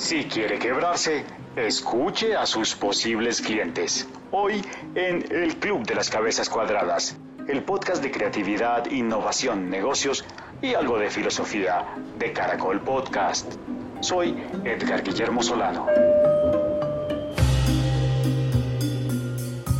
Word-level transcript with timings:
Si 0.00 0.24
quiere 0.24 0.58
quebrarse, 0.58 1.26
escuche 1.54 2.34
a 2.34 2.46
sus 2.46 2.74
posibles 2.74 3.42
clientes. 3.42 4.08
Hoy 4.30 4.62
en 4.94 5.30
El 5.30 5.56
Club 5.56 5.86
de 5.86 5.94
las 5.94 6.08
Cabezas 6.08 6.48
Cuadradas, 6.48 7.18
el 7.46 7.62
podcast 7.62 8.02
de 8.02 8.10
creatividad, 8.10 8.90
innovación, 8.90 9.68
negocios 9.68 10.24
y 10.62 10.72
algo 10.72 10.98
de 10.98 11.10
filosofía 11.10 11.84
de 12.18 12.32
Caracol 12.32 12.80
Podcast. 12.80 13.52
Soy 14.00 14.34
Edgar 14.64 15.02
Guillermo 15.02 15.42
Solano. 15.42 15.86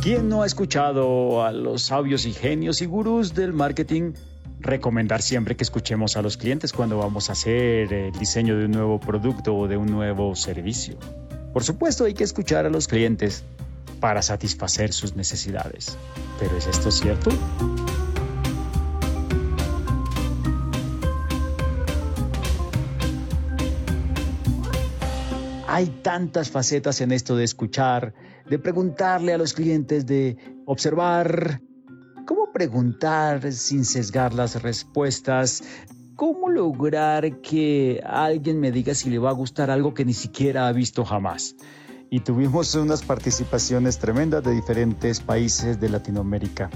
¿Quién 0.03 0.29
no 0.29 0.43
ha 0.43 0.45
escuchado 0.45 1.43
a 1.43 1.51
los 1.51 1.81
sabios 1.81 2.27
y 2.27 2.33
genios 2.33 2.83
y 2.83 2.85
gurús 2.85 3.33
del 3.33 3.53
marketing 3.53 4.13
recomendar 4.61 5.21
siempre 5.21 5.55
que 5.55 5.63
escuchemos 5.63 6.15
a 6.17 6.21
los 6.21 6.37
clientes 6.37 6.71
cuando 6.71 6.97
vamos 6.97 7.29
a 7.29 7.33
hacer 7.33 7.91
el 7.91 8.11
diseño 8.13 8.57
de 8.57 8.65
un 8.65 8.71
nuevo 8.71 8.99
producto 8.99 9.55
o 9.55 9.67
de 9.67 9.77
un 9.77 9.87
nuevo 9.87 10.35
servicio? 10.35 10.97
Por 11.51 11.63
supuesto 11.63 12.05
hay 12.05 12.13
que 12.13 12.23
escuchar 12.23 12.65
a 12.65 12.69
los 12.69 12.87
clientes 12.87 13.43
para 13.99 14.21
satisfacer 14.21 14.93
sus 14.93 15.15
necesidades. 15.15 15.97
¿Pero 16.39 16.57
es 16.57 16.67
esto 16.67 16.91
cierto? 16.91 17.31
Hay 25.67 25.87
tantas 26.01 26.49
facetas 26.49 26.99
en 26.99 27.11
esto 27.11 27.37
de 27.37 27.45
escuchar, 27.45 28.13
de 28.49 28.59
preguntarle 28.59 29.33
a 29.33 29.37
los 29.37 29.53
clientes, 29.53 30.05
de 30.05 30.35
observar, 30.65 31.61
preguntar 32.61 33.51
sin 33.53 33.85
sesgar 33.85 34.35
las 34.35 34.61
respuestas, 34.61 35.63
cómo 36.15 36.47
lograr 36.47 37.41
que 37.41 37.99
alguien 38.05 38.59
me 38.59 38.71
diga 38.71 38.93
si 38.93 39.09
le 39.09 39.17
va 39.17 39.31
a 39.31 39.33
gustar 39.33 39.71
algo 39.71 39.95
que 39.95 40.05
ni 40.05 40.13
siquiera 40.13 40.67
ha 40.67 40.71
visto 40.71 41.03
jamás 41.03 41.55
y 42.11 42.19
tuvimos 42.19 42.75
unas 42.75 43.01
participaciones 43.01 43.97
tremendas 43.97 44.43
de 44.43 44.51
diferentes 44.51 45.21
países 45.21 45.79
de 45.79 45.89
Latinoamérica. 45.89 46.69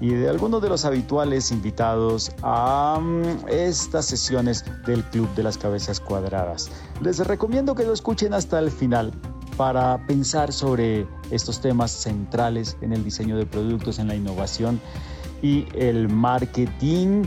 Y 0.00 0.10
de 0.10 0.28
algunos 0.28 0.60
de 0.60 0.68
los 0.68 0.84
habituales 0.84 1.52
invitados 1.52 2.32
a 2.42 2.98
mm, 3.00 3.48
estas 3.48 4.06
sesiones 4.06 4.64
del 4.84 5.04
Club 5.04 5.32
de 5.36 5.44
las 5.44 5.56
Cabezas 5.56 6.00
Cuadradas. 6.00 6.68
Les 7.00 7.18
recomiendo 7.18 7.74
que 7.76 7.84
lo 7.84 7.92
escuchen 7.92 8.34
hasta 8.34 8.58
el 8.58 8.70
final 8.72 9.12
para 9.56 10.04
pensar 10.06 10.52
sobre 10.52 11.06
estos 11.30 11.60
temas 11.60 11.92
centrales 11.92 12.76
en 12.80 12.92
el 12.92 13.04
diseño 13.04 13.36
de 13.36 13.46
productos, 13.46 14.00
en 14.00 14.08
la 14.08 14.16
innovación 14.16 14.80
y 15.42 15.66
el 15.74 16.08
marketing 16.08 17.24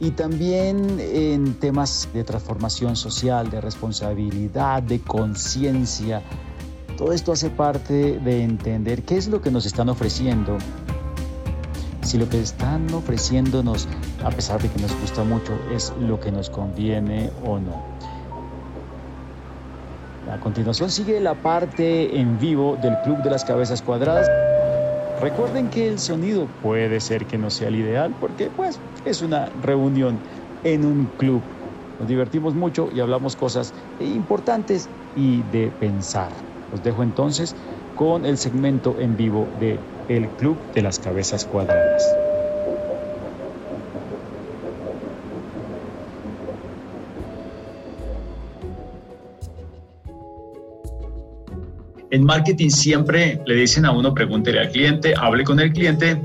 y 0.00 0.10
también 0.10 0.98
en 0.98 1.54
temas 1.54 2.08
de 2.12 2.24
transformación 2.24 2.96
social, 2.96 3.50
de 3.50 3.60
responsabilidad, 3.60 4.82
de 4.82 5.00
conciencia 5.00 6.22
todo 7.02 7.12
esto 7.12 7.32
hace 7.32 7.50
parte 7.50 8.20
de 8.20 8.42
entender 8.44 9.02
qué 9.02 9.16
es 9.16 9.28
lo 9.28 9.40
que 9.40 9.50
nos 9.50 9.66
están 9.66 9.88
ofreciendo. 9.88 10.58
Si 12.02 12.18
lo 12.18 12.28
que 12.28 12.40
están 12.40 12.92
ofreciéndonos, 12.92 13.88
a 14.24 14.30
pesar 14.30 14.62
de 14.62 14.68
que 14.68 14.80
nos 14.80 14.94
gusta 15.00 15.24
mucho, 15.24 15.52
es 15.74 15.92
lo 16.00 16.20
que 16.20 16.30
nos 16.30 16.50
conviene 16.50 17.30
o 17.44 17.58
no. 17.58 17.82
A 20.30 20.38
continuación 20.38 20.90
sigue 20.90 21.18
la 21.20 21.34
parte 21.34 22.20
en 22.20 22.38
vivo 22.38 22.78
del 22.80 22.96
Club 23.02 23.22
de 23.22 23.30
las 23.30 23.44
Cabezas 23.44 23.82
Cuadradas. 23.82 24.28
Recuerden 25.22 25.70
que 25.70 25.86
el 25.88 26.00
sonido 26.00 26.48
puede 26.48 27.00
ser 27.00 27.26
que 27.26 27.38
no 27.38 27.48
sea 27.48 27.68
el 27.68 27.76
ideal 27.76 28.16
porque 28.18 28.50
pues 28.50 28.80
es 29.04 29.22
una 29.22 29.50
reunión 29.60 30.20
en 30.64 30.84
un 30.84 31.06
club. 31.06 31.44
Nos 32.00 32.08
divertimos 32.08 32.56
mucho 32.56 32.88
y 32.90 32.98
hablamos 32.98 33.36
cosas 33.36 33.72
importantes 34.00 34.90
y 35.14 35.44
de 35.44 35.70
pensar. 35.70 36.32
Los 36.72 36.82
dejo 36.82 37.04
entonces 37.04 37.54
con 37.94 38.24
el 38.24 38.36
segmento 38.36 38.98
en 38.98 39.16
vivo 39.16 39.52
de 39.54 39.78
El 40.08 40.28
Club 40.30 40.58
de 40.74 40.82
las 40.82 40.98
Cabezas 40.98 41.44
Cuadradas. 41.44 42.21
En 52.12 52.24
marketing 52.24 52.68
siempre 52.68 53.40
le 53.46 53.54
dicen 53.54 53.86
a 53.86 53.90
uno, 53.90 54.12
pregúntele 54.14 54.60
al 54.60 54.70
cliente, 54.70 55.14
hable 55.16 55.44
con 55.44 55.58
el 55.58 55.72
cliente 55.72 56.20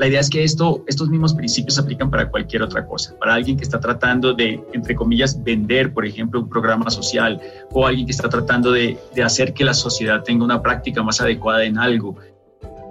la 0.00 0.06
idea 0.06 0.20
es 0.20 0.30
que 0.30 0.42
esto, 0.42 0.82
estos 0.86 1.10
mismos 1.10 1.34
principios 1.34 1.74
se 1.74 1.82
aplican 1.82 2.10
para 2.10 2.30
cualquier 2.30 2.62
otra 2.62 2.86
cosa. 2.86 3.14
Para 3.18 3.34
alguien 3.34 3.58
que 3.58 3.64
está 3.64 3.78
tratando 3.78 4.32
de, 4.32 4.58
entre 4.72 4.94
comillas, 4.94 5.44
vender, 5.44 5.92
por 5.92 6.06
ejemplo, 6.06 6.40
un 6.40 6.48
programa 6.48 6.88
social 6.88 7.38
o 7.72 7.86
alguien 7.86 8.06
que 8.06 8.12
está 8.12 8.26
tratando 8.30 8.72
de, 8.72 8.96
de 9.14 9.22
hacer 9.22 9.52
que 9.52 9.62
la 9.62 9.74
sociedad 9.74 10.22
tenga 10.22 10.42
una 10.42 10.62
práctica 10.62 11.02
más 11.02 11.20
adecuada 11.20 11.64
en 11.64 11.76
algo. 11.76 12.16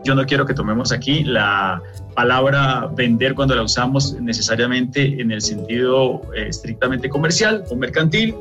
Yo 0.03 0.13
no 0.13 0.23
quiero 0.27 0.45
que 0.45 0.53
tomemos 0.53 0.91
aquí 0.91 1.23
la 1.23 1.81
palabra 2.15 2.87
vender 2.95 3.33
cuando 3.33 3.55
la 3.55 3.63
usamos 3.63 4.13
necesariamente 4.21 5.19
en 5.19 5.31
el 5.31 5.41
sentido 5.41 6.21
eh, 6.35 6.45
estrictamente 6.49 7.09
comercial 7.09 7.63
o 7.71 7.75
mercantil, 7.75 8.35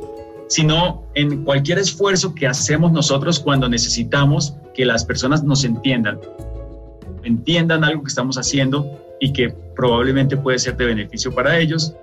sino 0.49 1.05
en 1.15 1.45
cualquier 1.45 1.79
esfuerzo 1.79 2.35
que 2.35 2.47
hacemos 2.47 2.91
nosotros 2.93 3.39
cuando 3.39 3.69
necesitamos 3.69 4.55
que 4.75 4.85
las 4.85 5.05
personas 5.05 5.45
nos 5.45 5.65
entiendan 5.65 6.19
entiendan 7.29 7.85
algo 7.85 8.03
que 8.03 8.09
estamos 8.09 8.37
haciendo 8.39 8.87
y 9.21 9.33
que 9.33 9.51
probablemente 9.77 10.37
puede 10.37 10.59
ser 10.59 10.77
de 10.77 10.87
beneficio 10.87 11.35
para 11.35 11.59
ellos, 11.59 11.95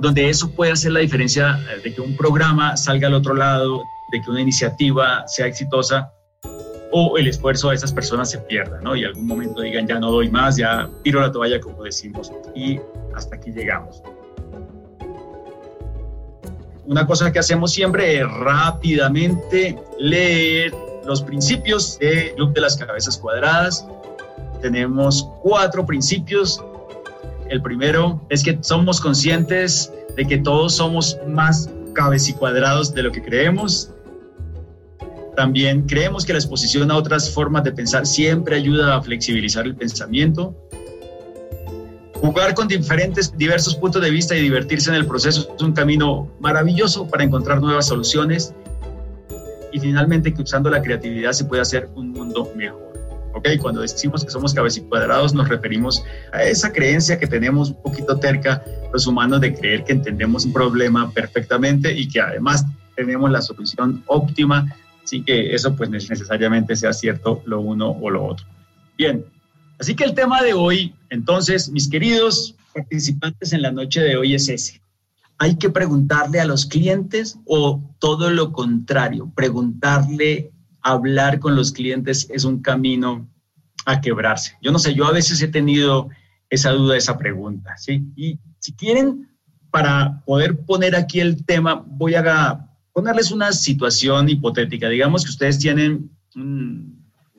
donde 0.00 0.28
eso 0.28 0.50
puede 0.50 0.72
hacer 0.72 0.92
la 0.92 1.00
diferencia 1.00 1.58
de 1.82 1.94
que 1.94 2.00
un 2.00 2.16
programa 2.16 2.76
salga 2.76 3.08
al 3.08 3.14
otro 3.14 3.34
lado, 3.34 3.82
de 4.12 4.20
que 4.20 4.30
una 4.30 4.40
iniciativa 4.40 5.26
sea 5.26 5.46
exitosa 5.46 6.12
o 6.92 7.18
el 7.18 7.26
esfuerzo 7.26 7.70
de 7.70 7.76
esas 7.76 7.92
personas 7.92 8.30
se 8.30 8.38
pierda, 8.38 8.80
¿no? 8.80 8.94
Y 8.94 9.04
algún 9.04 9.26
momento 9.26 9.62
digan, 9.62 9.86
ya 9.86 9.98
no 9.98 10.12
doy 10.12 10.30
más, 10.30 10.56
ya 10.56 10.88
tiro 11.02 11.20
la 11.20 11.32
toalla, 11.32 11.60
como 11.60 11.82
decimos, 11.82 12.30
y 12.54 12.78
hasta 13.14 13.36
aquí 13.36 13.50
llegamos. 13.50 14.00
Una 16.86 17.06
cosa 17.06 17.32
que 17.32 17.38
hacemos 17.38 17.72
siempre 17.72 18.20
es 18.20 18.30
rápidamente 18.30 19.78
leer 19.98 20.74
los 21.06 21.22
principios 21.22 21.98
del 21.98 22.34
Club 22.34 22.52
de 22.52 22.60
las 22.60 22.76
Cabezas 22.76 23.16
Cuadradas. 23.16 23.86
Tenemos 24.60 25.28
cuatro 25.42 25.86
principios. 25.86 26.62
El 27.48 27.62
primero 27.62 28.20
es 28.28 28.42
que 28.42 28.58
somos 28.60 29.00
conscientes 29.00 29.92
de 30.16 30.26
que 30.26 30.38
todos 30.38 30.74
somos 30.74 31.18
más 31.26 31.70
cuadrados 32.38 32.92
de 32.92 33.02
lo 33.02 33.12
que 33.12 33.22
creemos. 33.22 33.90
También 35.36 35.82
creemos 35.82 36.24
que 36.24 36.32
la 36.32 36.38
exposición 36.38 36.90
a 36.90 36.96
otras 36.96 37.30
formas 37.30 37.64
de 37.64 37.72
pensar 37.72 38.06
siempre 38.06 38.56
ayuda 38.56 38.96
a 38.96 39.02
flexibilizar 39.02 39.64
el 39.64 39.74
pensamiento. 39.74 40.54
Jugar 42.24 42.54
con 42.54 42.66
diferentes, 42.66 43.36
diversos 43.36 43.74
puntos 43.74 44.00
de 44.00 44.08
vista 44.08 44.34
y 44.34 44.40
divertirse 44.40 44.88
en 44.88 44.96
el 44.96 45.04
proceso 45.04 45.46
es 45.54 45.62
un 45.62 45.74
camino 45.74 46.32
maravilloso 46.40 47.06
para 47.06 47.22
encontrar 47.22 47.60
nuevas 47.60 47.86
soluciones 47.86 48.54
y 49.70 49.78
finalmente 49.78 50.32
que 50.32 50.40
usando 50.40 50.70
la 50.70 50.80
creatividad 50.80 51.32
se 51.32 51.44
puede 51.44 51.60
hacer 51.60 51.90
un 51.94 52.12
mundo 52.12 52.50
mejor. 52.56 52.94
¿ok? 53.34 53.46
Cuando 53.60 53.82
decimos 53.82 54.24
que 54.24 54.30
somos 54.30 54.54
cuadrados 54.88 55.34
nos 55.34 55.50
referimos 55.50 56.02
a 56.32 56.42
esa 56.44 56.72
creencia 56.72 57.18
que 57.18 57.26
tenemos 57.26 57.68
un 57.68 57.82
poquito 57.82 58.18
terca 58.18 58.64
los 58.90 59.06
humanos 59.06 59.42
de 59.42 59.54
creer 59.54 59.84
que 59.84 59.92
entendemos 59.92 60.46
un 60.46 60.54
problema 60.54 61.10
perfectamente 61.10 61.92
y 61.92 62.08
que 62.08 62.22
además 62.22 62.64
tenemos 62.96 63.30
la 63.30 63.42
solución 63.42 64.02
óptima, 64.06 64.74
sin 65.04 65.26
que 65.26 65.54
eso 65.54 65.76
pues 65.76 65.90
necesariamente 65.90 66.74
sea 66.74 66.94
cierto 66.94 67.42
lo 67.44 67.60
uno 67.60 67.90
o 67.90 68.08
lo 68.08 68.24
otro. 68.24 68.46
Bien, 68.96 69.26
así 69.84 69.94
que 69.94 70.04
el 70.04 70.14
tema 70.14 70.42
de 70.42 70.54
hoy, 70.54 70.94
entonces, 71.10 71.70
mis 71.70 71.88
queridos 71.88 72.56
participantes 72.72 73.52
en 73.52 73.62
la 73.62 73.70
noche 73.70 74.00
de 74.00 74.16
hoy 74.16 74.34
es 74.34 74.48
ese 74.48 74.84
hay 75.38 75.56
que 75.56 75.70
preguntarle 75.70 76.40
a 76.40 76.44
los 76.44 76.66
clientes 76.66 77.38
o 77.44 77.82
todo 77.98 78.30
lo 78.30 78.52
contrario, 78.52 79.32
preguntarle, 79.34 80.52
hablar 80.80 81.38
con 81.40 81.56
los 81.56 81.72
clientes 81.72 82.26
es 82.30 82.44
un 82.44 82.60
camino 82.60 83.28
a 83.86 84.00
quebrarse. 84.00 84.56
Yo 84.62 84.70
no 84.70 84.78
sé, 84.78 84.94
yo 84.94 85.06
a 85.06 85.12
veces 85.12 85.40
he 85.42 85.48
tenido 85.48 86.08
esa 86.50 86.70
duda, 86.70 86.96
esa 86.96 87.18
pregunta, 87.18 87.76
¿sí? 87.76 88.04
Y 88.16 88.38
si 88.58 88.72
quieren, 88.74 89.28
para 89.70 90.22
poder 90.24 90.64
poner 90.64 90.94
aquí 90.94 91.20
el 91.20 91.44
tema, 91.44 91.84
voy 91.86 92.14
a 92.14 92.70
ponerles 92.92 93.30
una 93.32 93.52
situación 93.52 94.28
hipotética. 94.28 94.88
Digamos 94.88 95.24
que 95.24 95.30
ustedes 95.30 95.58
tienen 95.58 96.10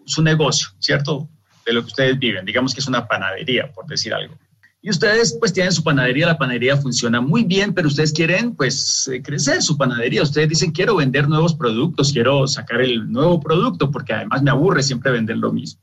su 0.05 0.21
negocio, 0.21 0.69
¿cierto? 0.79 1.29
De 1.65 1.73
lo 1.73 1.81
que 1.81 1.87
ustedes 1.87 2.19
viven. 2.19 2.45
Digamos 2.45 2.73
que 2.73 2.79
es 2.79 2.87
una 2.87 3.07
panadería, 3.07 3.71
por 3.73 3.87
decir 3.87 4.13
algo. 4.13 4.37
Y 4.85 4.91
ustedes 4.91 5.35
pues 5.39 5.51
tienen 5.51 5.71
su 5.71 5.83
panadería, 5.83 6.27
la 6.27 6.37
panadería 6.37 6.77
funciona 6.77 7.19
muy 7.19 7.43
bien, 7.43 7.73
pero 7.73 7.87
ustedes 7.87 8.13
quieren 8.13 8.55
pues 8.55 9.09
eh, 9.11 9.19
crecer 9.19 9.63
su 9.63 9.75
panadería. 9.75 10.21
Ustedes 10.21 10.47
dicen 10.47 10.71
quiero 10.71 10.97
vender 10.97 11.27
nuevos 11.27 11.55
productos, 11.55 12.13
quiero 12.13 12.45
sacar 12.45 12.81
el 12.81 13.11
nuevo 13.11 13.39
producto 13.39 13.89
porque 13.89 14.13
además 14.13 14.43
me 14.43 14.51
aburre 14.51 14.83
siempre 14.83 15.11
vender 15.11 15.37
lo 15.37 15.51
mismo. 15.51 15.81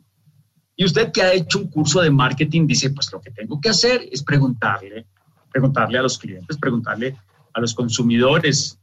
Y 0.76 0.84
usted 0.84 1.10
que 1.10 1.20
ha 1.20 1.32
hecho 1.32 1.58
un 1.58 1.66
curso 1.66 2.00
de 2.00 2.12
marketing 2.12 2.68
dice 2.68 2.90
pues 2.90 3.12
lo 3.12 3.20
que 3.20 3.32
tengo 3.32 3.60
que 3.60 3.70
hacer 3.70 4.08
es 4.12 4.22
preguntarle, 4.22 5.04
preguntarle 5.50 5.98
a 5.98 6.02
los 6.02 6.16
clientes, 6.16 6.56
preguntarle 6.56 7.16
a 7.54 7.60
los 7.60 7.74
consumidores. 7.74 8.78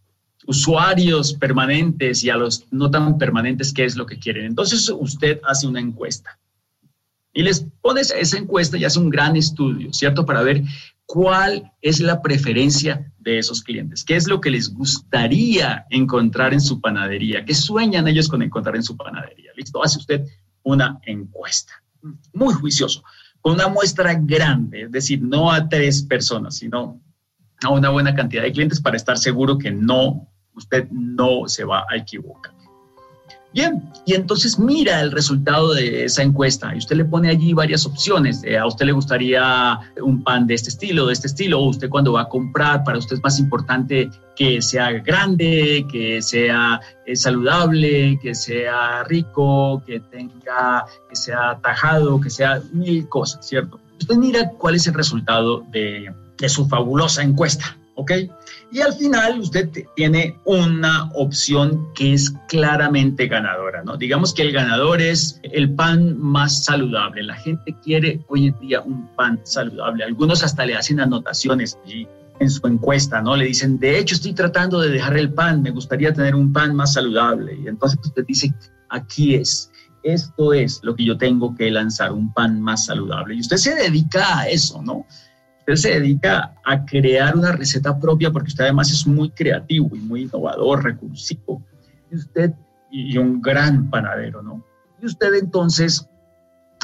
usuarios 0.46 1.34
permanentes 1.34 2.26
y 2.26 2.30
a 2.30 2.36
los 2.36 2.66
no 2.72 2.92
tan 2.92 3.18
permanentes 3.18 3.72
qué 3.72 3.86
es 3.86 3.96
lo 3.96 4.06
que 4.06 4.20
quieren. 4.20 4.44
Entonces 4.44 4.92
usted 5.00 5.40
hace 5.46 5.66
una 5.66 5.80
encuesta 5.80 6.38
y 7.34 7.44
les 7.44 7.66
pones 7.82 8.12
esa 8.12 8.38
encuesta 8.38 8.78
y 8.78 8.86
hace 8.86 9.00
un 9.00 9.10
gran 9.10 9.36
estudio, 9.36 9.94
¿cierto? 9.94 10.26
Para 10.26 10.42
ver 10.42 10.64
cuál 11.06 11.72
es 11.82 12.00
la 12.00 12.22
preferencia 12.22 13.12
de 13.18 13.40
esos 13.40 13.64
clientes, 13.64 14.04
qué 14.04 14.16
es 14.16 14.28
lo 14.28 14.42
que 14.42 14.50
les 14.50 14.74
gustaría 14.74 15.86
encontrar 15.90 16.54
en 16.54 16.62
su 16.62 16.80
panadería, 16.82 17.46
qué 17.46 17.54
sueñan 17.54 18.08
ellos 18.08 18.28
con 18.28 18.42
encontrar 18.42 18.76
en 18.76 18.84
su 18.84 18.96
panadería. 18.96 19.52
Listo, 19.56 19.84
hace 19.84 20.00
usted 20.00 20.26
una 20.64 21.00
encuesta. 21.04 21.74
Muy 22.34 22.54
juicioso, 22.54 23.04
con 23.42 23.54
una 23.54 23.68
muestra 23.68 24.14
grande, 24.14 24.84
es 24.84 24.92
decir, 24.92 25.22
no 25.22 25.52
a 25.52 25.68
tres 25.68 26.04
personas, 26.04 26.58
sino 26.58 27.02
a 27.64 27.70
una 27.70 27.90
buena 27.90 28.16
cantidad 28.16 28.44
de 28.44 28.52
clientes 28.52 28.80
para 28.80 28.98
estar 28.98 29.18
seguro 29.18 29.58
que 29.58 29.72
no, 29.72 30.32
usted 30.54 30.88
no 30.92 31.48
se 31.48 31.66
va 31.66 31.86
a 31.90 31.98
equivocar. 31.98 32.59
Bien, 33.52 33.82
y 34.06 34.14
entonces 34.14 34.60
mira 34.60 35.02
el 35.02 35.12
resultado 35.12 35.74
de 35.74 36.06
esa 36.06 36.22
encuesta 36.22 36.74
y 36.76 36.78
usted 36.78 36.96
le 36.96 37.06
pone 37.06 37.30
allí 37.30 37.54
varias 37.54 37.84
opciones. 37.86 38.44
Eh, 38.44 38.58
a 38.58 38.68
usted 38.68 38.86
le 38.86 38.92
gustaría 38.92 39.80
un 40.04 40.24
pan 40.24 40.46
de 40.46 40.54
este 40.54 40.70
estilo, 40.70 41.08
de 41.08 41.14
este 41.14 41.28
estilo, 41.28 41.60
o 41.60 41.70
usted 41.70 41.90
cuando 41.90 42.14
va 42.14 42.22
a 42.22 42.30
comprar, 42.30 42.84
para 42.84 43.00
usted 43.00 43.16
es 43.16 43.24
más 43.24 43.40
importante 43.40 44.12
que 44.36 44.62
sea 44.62 44.92
grande, 44.92 45.86
que 45.92 46.22
sea 46.22 46.80
eh, 47.08 47.16
saludable, 47.16 48.20
que 48.22 48.36
sea 48.36 49.04
rico, 49.06 49.82
que 49.84 50.00
tenga, 50.00 50.86
que 51.10 51.16
sea 51.16 51.60
tajado, 51.60 52.22
que 52.22 52.30
sea 52.30 52.62
mil 52.72 53.10
cosas, 53.10 53.48
¿cierto? 53.48 53.80
Usted 54.00 54.16
mira 54.16 54.52
cuál 54.60 54.76
es 54.76 54.86
el 54.86 54.94
resultado 54.94 55.66
de 55.72 56.14
su 56.48 56.68
fabulosa 56.68 57.24
encuesta. 57.24 57.79
¿Ok? 58.00 58.12
Y 58.72 58.80
al 58.80 58.94
final 58.94 59.42
usted 59.42 59.70
tiene 59.96 60.40
una 60.46 61.12
opción 61.16 61.88
que 61.94 62.14
es 62.14 62.32
claramente 62.48 63.28
ganadora, 63.28 63.84
¿no? 63.84 63.98
Digamos 63.98 64.34
que 64.34 64.44
el 64.44 64.54
ganador 64.54 65.02
es 65.02 65.40
el 65.44 65.74
pan 65.76 66.18
más 66.18 66.64
saludable. 66.64 67.24
La 67.24 67.36
gente 67.36 67.76
quiere 67.84 68.22
hoy 68.30 68.48
en 68.48 68.60
día 68.60 68.82
un 68.82 69.08
pan 69.18 69.42
saludable. 69.44 70.06
Algunos 70.06 70.44
hasta 70.44 70.66
le 70.66 70.76
hacen 70.76 71.02
anotaciones 71.02 71.78
allí 71.84 72.08
en 72.40 72.50
su 72.50 72.66
encuesta, 72.68 73.22
¿no? 73.22 73.36
Le 73.36 73.46
dicen, 73.46 73.80
de 73.80 74.00
hecho 74.00 74.16
estoy 74.16 74.34
tratando 74.34 74.80
de 74.80 74.90
dejar 74.90 75.18
el 75.18 75.34
pan, 75.34 75.62
me 75.62 75.72
gustaría 75.72 76.14
tener 76.14 76.36
un 76.36 76.54
pan 76.54 76.74
más 76.74 76.94
saludable. 76.94 77.60
Y 77.62 77.68
entonces 77.68 78.00
usted 78.02 78.24
dice, 78.26 78.54
aquí 78.88 79.36
es, 79.36 79.70
esto 80.04 80.54
es 80.54 80.80
lo 80.84 80.96
que 80.96 81.04
yo 81.04 81.18
tengo 81.18 81.54
que 81.54 81.70
lanzar, 81.70 82.14
un 82.14 82.34
pan 82.34 82.62
más 82.62 82.86
saludable. 82.86 83.36
Y 83.36 83.42
usted 83.42 83.58
se 83.58 83.76
dedica 83.76 84.40
a 84.40 84.48
eso, 84.48 84.82
¿no? 84.82 85.06
Usted 85.70 85.90
se 85.90 86.00
dedica 86.00 86.56
a 86.66 86.84
crear 86.84 87.38
una 87.38 87.52
receta 87.52 88.00
propia 88.00 88.32
porque 88.32 88.48
usted 88.48 88.64
además 88.64 88.90
es 88.90 89.06
muy 89.06 89.30
creativo 89.30 89.96
y 89.96 90.00
muy 90.00 90.24
innovador, 90.24 90.84
recursivo. 90.84 91.64
Y 92.10 92.16
usted, 92.16 92.54
y 92.90 93.16
un 93.20 93.40
gran 93.40 93.88
panadero, 93.92 94.42
¿no? 94.42 94.66
Y 95.00 95.06
usted 95.06 95.32
entonces 95.36 96.10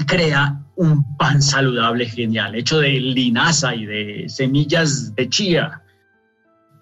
crea 0.06 0.62
un 0.76 1.18
pan 1.18 1.42
saludable 1.42 2.06
genial, 2.06 2.54
hecho 2.54 2.78
de 2.78 2.92
linaza 2.92 3.74
y 3.74 3.88
de 3.88 4.26
semillas 4.30 5.16
de 5.16 5.30
chía. 5.30 5.82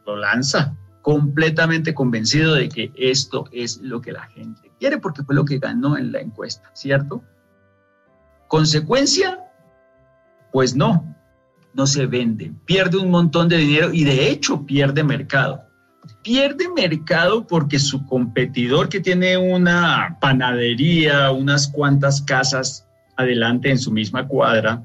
Lo 0.06 0.18
lanza 0.18 0.76
completamente 1.04 1.94
convencido 1.94 2.56
de 2.56 2.68
que 2.68 2.92
esto 2.98 3.46
es 3.54 3.80
lo 3.82 4.02
que 4.02 4.12
la 4.12 4.24
gente 4.24 4.74
quiere 4.78 4.98
porque 4.98 5.24
fue 5.24 5.36
lo 5.36 5.46
que 5.46 5.60
ganó 5.60 5.98
en 5.98 6.12
la 6.12 6.20
encuesta, 6.20 6.70
¿cierto? 6.74 7.24
¿Consecuencia? 8.50 9.40
Pues 10.52 10.76
no, 10.76 11.13
no 11.74 11.88
se 11.88 12.06
vende, 12.06 12.52
pierde 12.66 12.98
un 12.98 13.10
montón 13.10 13.50
de 13.50 13.58
dinero 13.58 13.94
y 13.94 14.04
de 14.04 14.30
hecho 14.30 14.66
pierde 14.66 15.04
mercado. 15.04 15.64
Pierde 16.22 16.70
mercado 16.70 17.48
porque 17.48 17.80
su 17.80 18.06
competidor 18.06 18.90
que 18.90 19.00
tiene 19.00 19.38
una 19.38 20.18
panadería, 20.20 21.32
unas 21.32 21.68
cuantas 21.68 22.22
casas 22.22 22.86
adelante 23.16 23.70
en 23.70 23.78
su 23.78 23.92
misma 23.92 24.28
cuadra, 24.28 24.84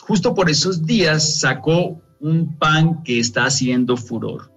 justo 0.00 0.34
por 0.34 0.50
esos 0.50 0.84
días 0.84 1.40
sacó 1.40 2.00
un 2.20 2.56
pan 2.58 3.02
que 3.02 3.18
está 3.18 3.44
haciendo 3.44 3.96
furor, 3.96 4.52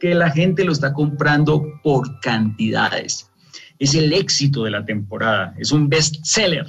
que 0.00 0.14
la 0.14 0.30
gente 0.30 0.64
lo 0.64 0.72
está 0.72 0.92
comprando 0.92 1.64
por 1.82 2.20
cantidades. 2.20 3.30
Es 3.78 3.94
el 3.94 4.12
éxito 4.12 4.64
de 4.64 4.70
la 4.70 4.84
temporada, 4.84 5.54
es 5.58 5.72
un 5.72 5.88
best 5.88 6.16
seller. 6.24 6.66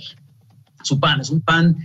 Su 0.84 1.00
pan 1.00 1.22
es 1.22 1.30
un 1.30 1.42
pan 1.42 1.76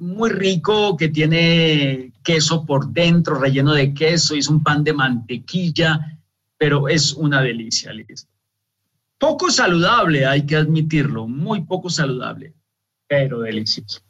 muy 0.00 0.30
rico 0.30 0.96
que 0.96 1.08
tiene 1.08 2.12
queso 2.22 2.64
por 2.64 2.92
dentro, 2.92 3.38
relleno 3.38 3.72
de 3.72 3.94
queso, 3.94 4.34
es 4.34 4.48
un 4.48 4.62
pan 4.62 4.84
de 4.84 4.92
mantequilla, 4.92 6.18
pero 6.56 6.88
es 6.88 7.12
una 7.14 7.40
delicia, 7.40 7.92
Liz. 7.92 8.28
Poco 9.18 9.50
saludable, 9.50 10.26
hay 10.26 10.46
que 10.46 10.56
admitirlo, 10.56 11.26
muy 11.26 11.62
poco 11.62 11.90
saludable, 11.90 12.54
pero 13.06 13.40
delicioso. 13.40 14.00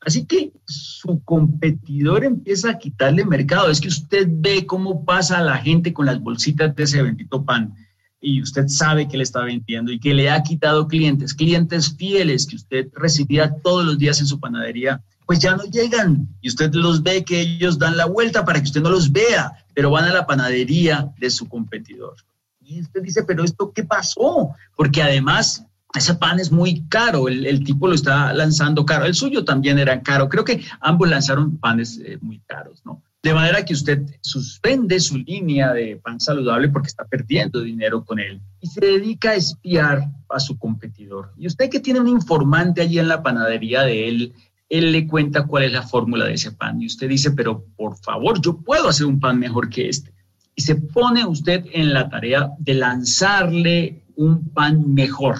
Así 0.00 0.26
que 0.26 0.52
su 0.64 1.22
competidor 1.24 2.24
empieza 2.24 2.70
a 2.70 2.78
quitarle 2.78 3.24
mercado. 3.24 3.68
Es 3.68 3.80
que 3.80 3.88
usted 3.88 4.28
ve 4.30 4.64
cómo 4.64 5.04
pasa 5.04 5.42
la 5.42 5.58
gente 5.58 5.92
con 5.92 6.06
las 6.06 6.20
bolsitas 6.20 6.74
de 6.76 6.84
ese 6.84 7.02
bendito 7.02 7.44
pan 7.44 7.74
y 8.20 8.42
usted 8.42 8.68
sabe 8.68 9.08
que 9.08 9.16
le 9.16 9.22
está 9.22 9.42
vendiendo 9.42 9.92
y 9.92 10.00
que 10.00 10.14
le 10.14 10.30
ha 10.30 10.42
quitado 10.42 10.88
clientes, 10.88 11.34
clientes 11.34 11.94
fieles 11.96 12.46
que 12.46 12.56
usted 12.56 12.88
recibía 12.94 13.54
todos 13.62 13.84
los 13.84 13.98
días 13.98 14.20
en 14.20 14.26
su 14.26 14.40
panadería, 14.40 15.02
pues 15.26 15.38
ya 15.38 15.56
no 15.56 15.64
llegan 15.64 16.26
y 16.40 16.48
usted 16.48 16.72
los 16.74 17.02
ve 17.02 17.24
que 17.24 17.40
ellos 17.40 17.78
dan 17.78 17.96
la 17.96 18.06
vuelta 18.06 18.44
para 18.44 18.60
que 18.60 18.66
usted 18.66 18.80
no 18.80 18.90
los 18.90 19.12
vea, 19.12 19.64
pero 19.74 19.90
van 19.90 20.04
a 20.04 20.12
la 20.12 20.26
panadería 20.26 21.12
de 21.18 21.30
su 21.30 21.48
competidor. 21.48 22.16
Y 22.60 22.80
usted 22.80 23.02
dice, 23.02 23.22
pero 23.22 23.44
esto 23.44 23.72
qué 23.72 23.84
pasó? 23.84 24.54
Porque 24.76 25.02
además 25.02 25.64
ese 25.94 26.14
pan 26.14 26.38
es 26.38 26.50
muy 26.50 26.86
caro, 26.88 27.28
el, 27.28 27.64
tipo 27.64 27.88
lo 27.88 27.94
está 27.94 28.32
lanzando 28.32 28.84
caro, 28.84 29.06
el 29.06 29.14
suyo 29.14 29.44
también 29.44 29.78
era 29.78 30.02
caro, 30.02 30.28
creo 30.28 30.44
que 30.44 30.62
ambos 30.80 31.08
lanzaron 31.08 31.56
panes 31.58 31.98
eh, 32.04 32.18
muy 32.20 32.40
caros, 32.40 32.82
¿no? 32.84 33.02
De 33.22 33.34
manera 33.34 33.64
que 33.64 33.74
usted 33.74 34.06
suspende 34.20 35.00
su 35.00 35.18
línea 35.18 35.72
de 35.72 35.96
pan 35.96 36.20
saludable 36.20 36.68
porque 36.68 36.86
está 36.86 37.04
perdiendo 37.04 37.60
dinero 37.60 38.04
con 38.04 38.20
él 38.20 38.40
y 38.60 38.68
se 38.68 38.80
dedica 38.80 39.30
a 39.30 39.34
espiar 39.34 40.08
a 40.28 40.38
su 40.38 40.56
competidor. 40.56 41.32
Y 41.36 41.48
usted 41.48 41.68
que 41.68 41.80
tiene 41.80 41.98
un 41.98 42.08
informante 42.08 42.80
allí 42.80 42.98
en 43.00 43.08
la 43.08 43.22
panadería 43.22 43.82
de 43.82 44.08
él, 44.08 44.34
él 44.68 44.92
le 44.92 45.08
cuenta 45.08 45.46
cuál 45.46 45.64
es 45.64 45.72
la 45.72 45.82
fórmula 45.82 46.26
de 46.26 46.34
ese 46.34 46.52
pan 46.52 46.80
y 46.80 46.86
usted 46.86 47.08
dice, 47.08 47.32
pero 47.32 47.64
por 47.76 47.96
favor, 47.96 48.40
yo 48.40 48.58
puedo 48.58 48.88
hacer 48.88 49.06
un 49.06 49.18
pan 49.18 49.38
mejor 49.38 49.68
que 49.68 49.88
este. 49.88 50.12
Y 50.54 50.62
se 50.62 50.76
pone 50.76 51.26
usted 51.26 51.64
en 51.72 51.92
la 51.92 52.08
tarea 52.08 52.52
de 52.58 52.74
lanzarle 52.74 54.04
un 54.14 54.50
pan 54.50 54.94
mejor. 54.94 55.38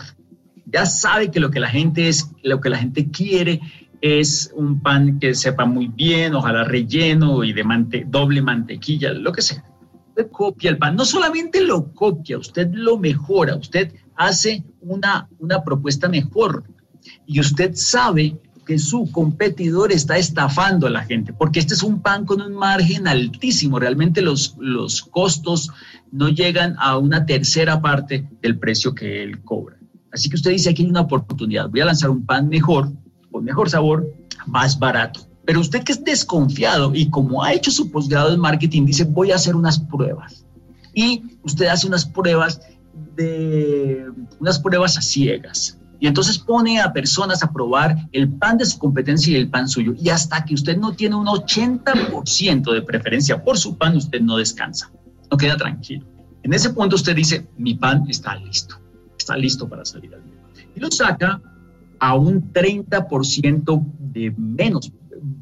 Ya 0.67 0.85
sabe 0.85 1.31
que 1.31 1.41
lo 1.41 1.51
que 1.51 1.61
la 1.61 1.71
gente 1.71 2.09
es, 2.09 2.31
lo 2.43 2.61
que 2.61 2.71
la 2.71 2.79
gente 2.79 3.09
quiere 3.11 3.61
es 4.01 4.53
un 4.55 4.81
pan 4.81 5.19
que 5.19 5.35
sepa 5.35 5.65
muy 5.65 5.89
bien, 5.89 6.35
ojalá 6.35 6.65
relleno 6.65 7.45
y 7.45 7.53
de 7.53 7.65
doble 8.07 8.43
mantequilla, 8.43 9.13
lo 9.13 9.33
que 9.33 9.43
sea. 9.43 9.65
Usted 10.11 10.31
copia 10.31 10.71
el 10.71 10.79
pan, 10.79 10.97
no 10.97 11.05
solamente 11.05 11.61
lo 11.63 11.93
copia, 11.93 12.39
usted 12.39 12.71
lo 12.73 12.99
mejora, 12.99 13.57
usted 13.57 13.93
hace 14.17 14.65
una, 14.81 15.29
una 15.39 15.63
propuesta 15.63 16.09
mejor. 16.09 16.65
Y 17.27 17.41
usted 17.41 17.75
sabe 17.75 18.37
que 18.67 18.79
su 18.79 19.11
competidor 19.11 19.93
está 19.93 20.19
estafando 20.19 20.87
a 20.87 20.91
la 20.91 21.05
gente, 21.05 21.33
porque 21.33 21.59
este 21.59 21.75
es 21.75 21.83
un 21.83 22.03
pan 22.03 22.27
con 22.27 22.43
un 22.43 22.53
margen 22.53 23.09
altísimo, 23.09 23.79
realmente 23.79 24.21
los, 24.21 24.57
los 24.59 25.03
costos 25.03 25.71
no 26.13 26.29
llegan 26.29 26.77
a 26.79 26.99
una 26.99 27.25
tercera 27.25 27.81
parte 27.81 28.29
del 28.43 28.59
precio 28.59 28.95
que 28.95 29.23
él 29.23 29.43
cobra. 29.43 29.79
Así 30.13 30.29
que 30.29 30.37
usted 30.37 30.51
dice, 30.51 30.71
aquí 30.71 30.83
hay 30.83 30.91
una 30.91 31.01
oportunidad, 31.03 31.71
voy 31.71 31.81
a 31.81 31.87
lanzar 31.87 32.11
un 32.11 32.27
pan 32.27 32.49
mejor, 32.49 32.93
con 33.31 33.45
mejor 33.45 33.71
sabor, 33.71 34.07
más 34.47 34.79
barato. 34.79 35.29
Pero 35.45 35.61
usted 35.61 35.83
que 35.83 35.93
es 35.93 36.05
desconfiado 36.05 36.95
y 36.95 37.09
como 37.09 37.43
ha 37.43 37.55
hecho 37.55 37.71
su 37.71 37.91
posgrado 37.91 38.35
en 38.35 38.41
marketing, 38.41 38.85
dice, 38.85 39.05
voy 39.05 39.33
a 39.33 39.37
hacer 39.37 39.57
unas 39.57 39.79
pruebas. 39.79 40.45
Y 40.95 41.23
usted 41.43 41.67
hace 41.67 41.87
unas 41.87 42.05
pruebas 42.05 42.61
de 43.17 44.07
unas 44.39 44.59
pruebas 44.59 44.99
a 44.99 45.01
ciegas. 45.01 45.79
Y 46.01 46.07
entonces 46.07 46.39
pone 46.39 46.81
a 46.81 46.93
personas 46.93 47.43
a 47.43 47.51
probar 47.51 47.97
el 48.13 48.29
pan 48.29 48.59
de 48.59 48.67
su 48.67 48.79
competencia 48.79 49.33
y 49.33 49.41
el 49.41 49.51
pan 49.51 49.69
suyo. 49.69 49.95
Y 49.99 50.11
hasta 50.11 50.45
que 50.45 50.55
usted 50.55 50.77
no 50.77 50.93
tiene 50.93 51.17
un 51.17 51.27
80% 51.27 52.73
de 52.73 52.83
preferencia 52.83 53.43
por 53.43 53.59
su 53.59 53.77
pan, 53.77 53.97
usted 53.97 54.21
no 54.21 54.37
descansa. 54.37 54.93
No 55.31 55.37
queda 55.37 55.57
tranquilo. 55.57 56.07
En 56.43 56.53
ese 56.53 56.71
punto 56.71 56.97
usted 56.97 57.17
dice, 57.17 57.49
mi 57.57 57.75
pan 57.75 58.05
está 58.09 58.37
listo. 58.37 58.77
Está 59.19 59.37
listo 59.37 59.69
para 59.69 59.85
salir 59.85 60.15
al 60.15 60.21
mundo. 60.21 60.37
Y 60.77 60.81
lo 60.81 60.91
saca 60.91 61.41
a 62.01 62.15
un 62.15 62.53
30% 62.53 63.85
de 63.99 64.31
menos 64.37 64.93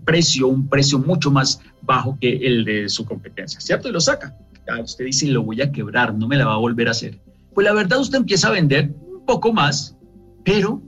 precio, 0.04 0.48
un 0.48 0.68
precio 0.68 0.98
mucho 0.98 1.30
más 1.30 1.60
bajo 1.82 2.16
que 2.20 2.36
el 2.36 2.64
de 2.64 2.88
su 2.88 3.04
competencia, 3.04 3.60
¿cierto? 3.60 3.88
Y 3.88 3.92
lo 3.92 4.00
saca. 4.00 4.36
Usted 4.82 5.04
dice, 5.04 5.28
lo 5.28 5.42
voy 5.42 5.60
a 5.60 5.70
quebrar, 5.70 6.14
no 6.14 6.26
me 6.26 6.36
la 6.36 6.46
va 6.46 6.54
a 6.54 6.58
volver 6.58 6.88
a 6.88 6.92
hacer. 6.92 7.20
Pues 7.54 7.64
la 7.64 7.72
verdad 7.72 8.00
usted 8.00 8.18
empieza 8.18 8.48
a 8.48 8.52
vender 8.52 8.92
un 9.06 9.25
poco 9.25 9.52
más, 9.52 9.96
pero 10.44 10.82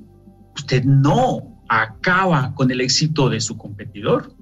usted 0.56 0.84
no 0.84 1.62
acaba 1.68 2.54
con 2.54 2.70
el 2.70 2.80
éxito 2.80 3.28
de 3.28 3.40
su 3.40 3.56
competidor. 3.56 4.32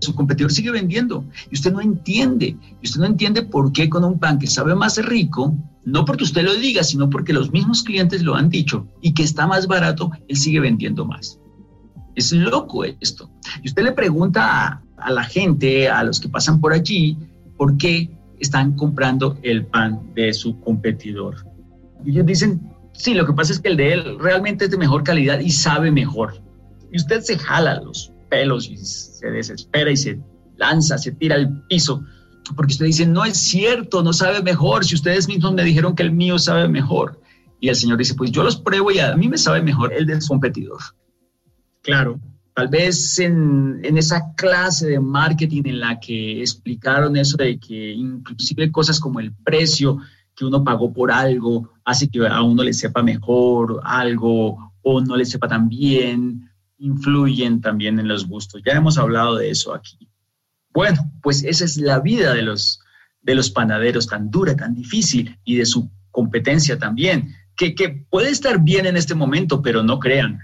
Su 0.00 0.14
competidor 0.14 0.50
sigue 0.50 0.70
vendiendo 0.70 1.24
y 1.50 1.54
usted 1.54 1.72
no 1.72 1.80
entiende. 1.80 2.56
Y 2.80 2.86
usted 2.86 3.00
no 3.00 3.06
entiende 3.06 3.42
por 3.42 3.72
qué 3.72 3.88
con 3.88 4.04
un 4.04 4.18
pan 4.18 4.38
que 4.38 4.46
sabe 4.46 4.74
más 4.74 4.96
rico, 5.04 5.54
no 5.84 6.04
porque 6.04 6.24
usted 6.24 6.42
lo 6.42 6.54
diga, 6.54 6.82
sino 6.82 7.08
porque 7.10 7.32
los 7.32 7.52
mismos 7.52 7.82
clientes 7.82 8.22
lo 8.22 8.34
han 8.34 8.48
dicho 8.48 8.86
y 9.00 9.12
que 9.12 9.22
está 9.22 9.46
más 9.46 9.66
barato, 9.66 10.10
él 10.28 10.36
sigue 10.36 10.60
vendiendo 10.60 11.04
más. 11.04 11.38
Es 12.14 12.32
loco 12.32 12.84
esto. 12.84 13.30
Y 13.62 13.68
usted 13.68 13.84
le 13.84 13.92
pregunta 13.92 14.82
a, 14.96 15.10
la 15.10 15.24
gente, 15.24 15.88
a 15.88 16.02
los 16.02 16.20
que 16.20 16.28
pasan 16.28 16.60
por 16.60 16.72
allí, 16.72 17.16
por 17.56 17.76
qué 17.76 18.10
están 18.38 18.72
comprando 18.74 19.38
el 19.42 19.66
pan 19.66 20.00
de 20.14 20.32
su 20.32 20.58
competidor. 20.60 21.46
Y 22.04 22.10
ellos 22.12 22.26
dicen, 22.26 22.60
sí, 22.92 23.14
lo 23.14 23.26
que 23.26 23.32
pasa 23.32 23.52
es 23.52 23.60
que 23.60 23.68
el 23.68 23.76
de 23.76 23.92
él 23.92 24.18
realmente 24.18 24.64
es 24.64 24.70
de 24.70 24.78
mejor 24.78 25.04
calidad 25.04 25.40
y 25.40 25.50
sabe 25.50 25.90
mejor. 25.90 26.42
Y 26.92 26.96
usted 26.96 27.20
se 27.20 27.38
jala 27.38 27.80
los 27.80 28.12
pelos 28.30 28.68
y 28.68 28.76
se 28.78 29.30
desespera 29.30 29.90
y 29.90 29.96
se 29.96 30.20
lanza, 30.56 30.96
se 30.96 31.12
tira 31.12 31.36
al 31.36 31.66
piso, 31.66 32.04
porque 32.56 32.72
usted 32.72 32.86
dice, 32.86 33.06
no 33.06 33.24
es 33.24 33.36
cierto, 33.36 34.02
no 34.02 34.12
sabe 34.12 34.42
mejor, 34.42 34.84
si 34.84 34.94
ustedes 34.94 35.28
mismos 35.28 35.52
me 35.52 35.64
dijeron 35.64 35.94
que 35.94 36.02
el 36.02 36.12
mío 36.12 36.38
sabe 36.38 36.68
mejor. 36.68 37.20
Y 37.60 37.68
el 37.68 37.76
Señor 37.76 37.98
dice, 37.98 38.14
pues 38.14 38.30
yo 38.30 38.42
los 38.42 38.56
pruebo 38.56 38.90
y 38.90 38.98
a 38.98 39.14
mí 39.16 39.28
me 39.28 39.36
sabe 39.36 39.62
mejor 39.62 39.92
el 39.92 40.06
del 40.06 40.20
competidor. 40.26 40.80
Claro, 41.82 42.18
tal 42.54 42.68
vez 42.68 43.18
en, 43.18 43.80
en, 43.82 43.98
esa 43.98 44.34
clase 44.34 44.88
de 44.88 45.00
marketing 45.00 45.62
en 45.66 45.80
la 45.80 46.00
que 46.00 46.40
explicaron 46.40 47.16
eso 47.16 47.36
de 47.36 47.58
que 47.58 47.92
inclusive 47.92 48.72
cosas 48.72 48.98
como 48.98 49.20
el 49.20 49.32
precio 49.32 49.98
que 50.34 50.44
uno 50.44 50.64
pagó 50.64 50.92
por 50.92 51.12
algo 51.12 51.70
hace 51.84 52.08
que 52.08 52.26
a 52.26 52.42
uno 52.42 52.62
le 52.62 52.72
sepa 52.72 53.02
mejor 53.02 53.80
algo 53.84 54.72
o 54.82 55.00
no 55.00 55.16
le 55.16 55.26
sepa 55.26 55.48
tan 55.48 55.68
bien, 55.68 56.49
influyen 56.80 57.60
también 57.60 58.00
en 58.00 58.08
los 58.08 58.26
gustos. 58.26 58.62
Ya 58.64 58.72
hemos 58.72 58.98
hablado 58.98 59.36
de 59.36 59.50
eso 59.50 59.74
aquí. 59.74 60.08
Bueno, 60.72 61.12
pues 61.22 61.44
esa 61.44 61.64
es 61.64 61.76
la 61.76 62.00
vida 62.00 62.34
de 62.34 62.42
los, 62.42 62.80
de 63.22 63.34
los 63.34 63.50
panaderos, 63.50 64.06
tan 64.06 64.30
dura, 64.30 64.56
tan 64.56 64.74
difícil, 64.74 65.38
y 65.44 65.56
de 65.56 65.66
su 65.66 65.90
competencia 66.10 66.78
también, 66.78 67.34
que, 67.56 67.74
que 67.74 68.06
puede 68.10 68.30
estar 68.30 68.62
bien 68.62 68.86
en 68.86 68.96
este 68.96 69.14
momento, 69.14 69.62
pero 69.62 69.82
no 69.82 69.98
crean. 69.98 70.40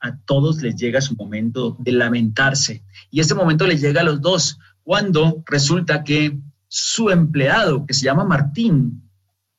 A 0.00 0.16
todos 0.24 0.62
les 0.62 0.76
llega 0.76 1.00
su 1.00 1.14
momento 1.14 1.76
de 1.78 1.92
lamentarse. 1.92 2.82
Y 3.10 3.20
este 3.20 3.34
momento 3.34 3.66
les 3.66 3.80
llega 3.80 4.00
a 4.00 4.04
los 4.04 4.20
dos, 4.20 4.58
cuando 4.82 5.42
resulta 5.46 6.04
que 6.04 6.38
su 6.68 7.10
empleado, 7.10 7.86
que 7.86 7.94
se 7.94 8.04
llama 8.04 8.24
Martín, 8.24 9.10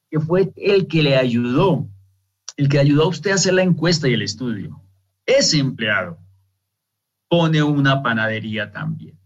que 0.10 0.20
fue 0.20 0.52
el 0.56 0.88
que 0.88 1.04
le 1.04 1.16
ayudó, 1.16 1.88
el 2.58 2.70
que 2.70 2.80
ayudó 2.80 3.04
a 3.04 3.10
usted 3.10 3.32
a 3.32 3.36
hacer 3.36 3.54
la 3.54 3.64
encuesta 3.64 4.08
y 4.08 4.14
el 4.14 4.22
estudio, 4.22 4.85
ese 5.26 5.60
empleado 5.60 6.18
pone 7.30 7.62
una 7.64 8.02
panadería 8.04 8.72
también. 8.72 9.20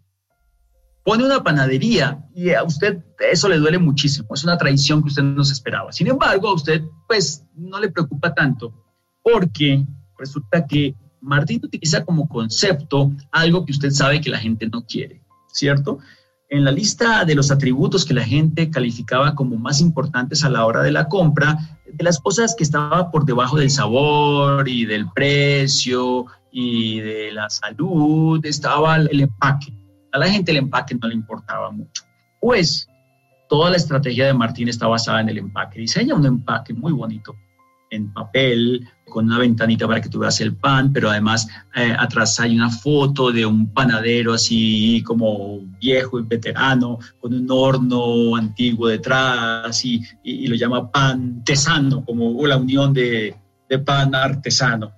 Pone 1.04 1.26
una 1.26 1.44
panadería 1.44 2.24
y 2.34 2.52
a 2.52 2.64
usted 2.64 3.04
eso 3.32 3.50
le 3.50 3.58
duele 3.58 3.80
muchísimo, 3.80 4.28
es 4.34 4.44
una 4.44 4.58
traición 4.58 5.02
que 5.02 5.10
usted 5.10 5.24
no 5.24 5.44
se 5.44 5.54
esperaba. 5.54 5.92
Sin 5.92 6.08
embargo, 6.08 6.50
a 6.50 6.54
usted 6.54 6.84
pues 7.08 7.46
no 7.56 7.80
le 7.80 7.90
preocupa 7.90 8.34
tanto 8.34 8.74
porque 9.24 9.86
resulta 10.18 10.66
que 10.66 10.96
Martín 11.22 11.62
utiliza 11.64 12.06
como 12.06 12.30
concepto 12.30 13.12
algo 13.32 13.66
que 13.66 13.72
usted 13.72 13.92
sabe 13.92 14.22
que 14.22 14.30
la 14.30 14.40
gente 14.40 14.68
no 14.68 14.86
quiere, 14.86 15.22
¿cierto? 15.52 16.00
en 16.50 16.66
la 16.66 16.72
lista 16.72 17.26
de 17.26 17.36
los 17.36 17.52
atributos 17.52 18.06
que 18.06 18.14
la 18.14 18.24
gente 18.24 18.70
calificaba 18.72 19.36
como 19.36 19.58
más 19.58 19.82
importantes 19.82 20.44
a 20.44 20.50
la 20.50 20.66
hora 20.66 20.82
de 20.82 20.92
la 20.92 21.08
compra, 21.08 21.79
de 21.94 22.04
las 22.04 22.20
cosas 22.20 22.56
que 22.56 22.64
estaban 22.64 23.12
por 23.12 23.26
debajo 23.26 23.58
del 23.58 23.70
sabor 23.70 24.68
y 24.68 24.86
del 24.86 25.10
precio 25.12 26.26
y 26.52 27.00
de 27.00 27.32
la 27.32 27.50
salud, 27.50 28.44
estaba 28.46 28.96
el 28.98 29.22
empaque. 29.22 29.74
A 30.12 30.20
la 30.20 30.30
gente 30.30 30.52
el 30.52 30.58
empaque 30.58 30.96
no 30.96 31.08
le 31.08 31.16
importaba 31.16 31.72
mucho. 31.72 32.04
Pues 32.40 32.88
toda 33.48 33.70
la 33.70 33.78
estrategia 33.78 34.26
de 34.26 34.34
Martín 34.34 34.70
está 34.70 34.88
basada 34.88 35.22
en 35.22 35.30
el 35.30 35.38
empaque. 35.38 35.80
Diseña 35.80 36.16
un 36.16 36.26
empaque 36.26 36.74
muy 36.74 36.92
bonito 36.92 37.36
en 37.90 38.14
papel, 38.14 38.88
con 39.10 39.26
una 39.26 39.40
ventanita 39.40 39.88
para 39.88 40.02
que 40.02 40.10
tú 40.10 40.20
veas 40.20 40.40
el 40.42 40.56
pan, 40.56 40.94
pero 40.94 41.10
además 41.10 41.48
eh, 41.76 41.96
atrás 41.98 42.40
hay 42.40 42.56
una 42.56 42.70
foto 42.70 43.32
de 43.32 43.46
un 43.46 43.74
panadero 43.74 44.34
así 44.34 45.04
como 45.04 45.60
viejo 45.82 46.20
y 46.20 46.24
veterano, 46.24 47.00
con 47.20 47.34
un 47.34 47.48
horno 47.50 48.36
antiguo 48.36 48.88
detrás 48.88 49.84
y, 49.84 50.02
y, 50.24 50.48
lo 50.48 50.56
llama 50.56 50.92
pan 50.92 51.44
tesano, 51.44 52.06
como 52.06 52.46
la 52.46 52.58
unión 52.58 52.94
de, 52.94 53.36
de 53.68 53.80
pan 53.80 54.14
artesano. 54.14 54.92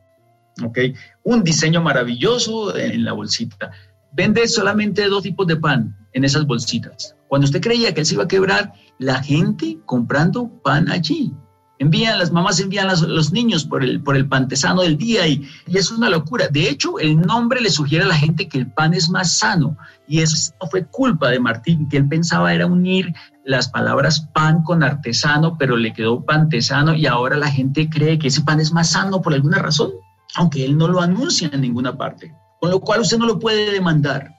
¿ok? 0.64 0.78
Un 1.24 1.44
diseño 1.44 1.82
maravilloso 1.82 2.76
en 2.78 3.04
la 3.04 3.14
bolsita. 3.14 3.72
Vende 4.14 4.48
solamente 4.48 5.08
dos 5.08 5.24
tipos 5.24 5.48
de 5.48 5.56
pan 5.56 5.96
en 6.14 6.26
esas 6.26 6.46
bolsitas. 6.46 7.16
Cuando 7.30 7.46
usted 7.46 7.62
creía 7.62 7.94
que 7.94 8.02
él 8.02 8.06
se 8.06 8.16
iba 8.16 8.26
a 8.26 8.28
quebrar, 8.28 8.74
la 9.00 9.24
gente 9.24 9.80
comprando 9.86 10.50
pan 10.62 10.90
allí 10.92 11.34
envían, 11.82 12.20
las 12.20 12.32
mamás 12.32 12.60
envían 12.60 12.88
los 12.88 13.32
niños 13.32 13.66
por 13.66 13.84
el, 13.84 14.02
por 14.02 14.16
el 14.16 14.28
pantesano 14.28 14.84
del 14.84 14.98
día 14.98 15.28
y, 15.28 15.48
y, 15.68 15.78
es 15.78 15.92
una 15.92 16.10
locura. 16.10 16.48
De 16.48 16.70
hecho, 16.70 17.00
el 17.00 17.20
nombre 17.20 17.60
le 17.60 17.72
sugiere 17.72 18.06
a 18.06 18.08
la 18.08 18.16
gente 18.16 18.48
que 18.48 18.60
el 18.60 18.72
pan 18.72 18.94
es 18.94 19.10
más 19.10 19.40
sano 19.40 19.76
y 20.08 20.20
eso 20.20 20.54
no 20.62 20.70
fue 20.70 20.86
culpa 20.86 21.30
de 21.30 21.40
Martín, 21.40 21.90
que 21.90 21.98
él 21.98 22.08
pensaba 22.08 22.54
era 22.54 22.68
unir 22.68 23.14
las 23.44 23.70
palabras 23.70 24.28
pan 24.34 24.62
con 24.64 24.84
artesano, 24.84 25.58
pero 25.58 25.76
le 25.76 25.94
quedó 25.94 26.24
pantesano 26.24 26.94
y 26.94 27.08
ahora 27.08 27.36
la 27.36 27.50
gente 27.50 27.90
cree 27.90 28.20
que 28.20 28.28
ese 28.28 28.42
pan 28.42 28.60
es 28.60 28.72
más 28.72 28.92
sano 28.92 29.22
por 29.22 29.34
alguna 29.34 29.58
razón, 29.58 29.92
aunque 30.36 30.64
él 30.64 30.78
no 30.78 30.88
lo 30.88 31.02
anuncia 31.02 31.50
en 31.52 31.62
ninguna 31.62 31.98
parte, 31.98 32.32
con 32.60 32.70
lo 32.70 32.80
cual 32.80 33.02
usted 33.02 33.18
no 33.18 33.26
lo 33.26 33.40
puede 33.40 33.72
demandar. 33.72 34.36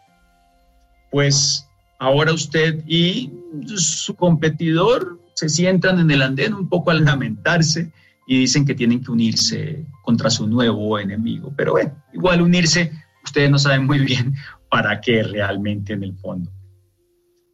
Pues 1.10 1.66
ahora 2.02 2.32
usted 2.32 2.82
y 2.84 3.30
su 3.76 4.16
competidor 4.16 5.20
se 5.34 5.48
sientan 5.48 6.00
en 6.00 6.10
el 6.10 6.22
andén 6.22 6.52
un 6.52 6.68
poco 6.68 6.90
a 6.90 6.94
lamentarse 6.94 7.92
y 8.26 8.40
dicen 8.40 8.64
que 8.64 8.74
tienen 8.74 9.04
que 9.04 9.12
unirse 9.12 9.86
contra 10.02 10.28
su 10.28 10.48
nuevo 10.48 10.98
enemigo. 10.98 11.54
Pero 11.56 11.72
bueno, 11.72 11.94
igual 12.12 12.42
unirse, 12.42 12.90
ustedes 13.22 13.48
no 13.52 13.58
saben 13.58 13.86
muy 13.86 14.00
bien 14.00 14.34
para 14.68 15.00
qué 15.00 15.22
realmente 15.22 15.92
en 15.92 16.02
el 16.02 16.16
fondo. 16.16 16.50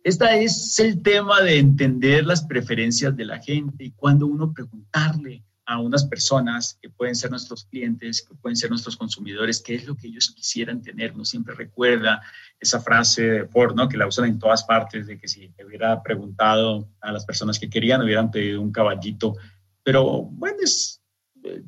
Este 0.02 0.42
es 0.42 0.78
el 0.78 1.02
tema 1.02 1.42
de 1.42 1.58
entender 1.58 2.24
las 2.24 2.42
preferencias 2.42 3.14
de 3.14 3.26
la 3.26 3.38
gente 3.40 3.84
y 3.84 3.90
cuando 3.90 4.26
uno 4.26 4.54
preguntarle 4.54 5.44
a 5.68 5.78
unas 5.78 6.06
personas 6.06 6.78
que 6.80 6.88
pueden 6.88 7.14
ser 7.14 7.30
nuestros 7.30 7.66
clientes, 7.66 8.24
que 8.26 8.34
pueden 8.34 8.56
ser 8.56 8.70
nuestros 8.70 8.96
consumidores, 8.96 9.60
qué 9.60 9.74
es 9.74 9.86
lo 9.86 9.94
que 9.94 10.08
ellos 10.08 10.30
quisieran 10.34 10.80
tener. 10.80 11.12
Uno 11.12 11.26
siempre 11.26 11.54
recuerda 11.54 12.22
esa 12.58 12.80
frase 12.80 13.22
de 13.22 13.46
Ford, 13.46 13.74
¿no? 13.76 13.86
que 13.86 13.98
la 13.98 14.06
usan 14.06 14.24
en 14.24 14.38
todas 14.38 14.64
partes, 14.64 15.06
de 15.06 15.18
que 15.18 15.28
si 15.28 15.52
hubiera 15.62 16.02
preguntado 16.02 16.88
a 17.02 17.12
las 17.12 17.26
personas 17.26 17.58
que 17.58 17.68
querían, 17.68 18.00
hubieran 18.00 18.30
pedido 18.30 18.62
un 18.62 18.72
caballito. 18.72 19.36
Pero 19.82 20.22
bueno, 20.22 20.56
es 20.62 21.02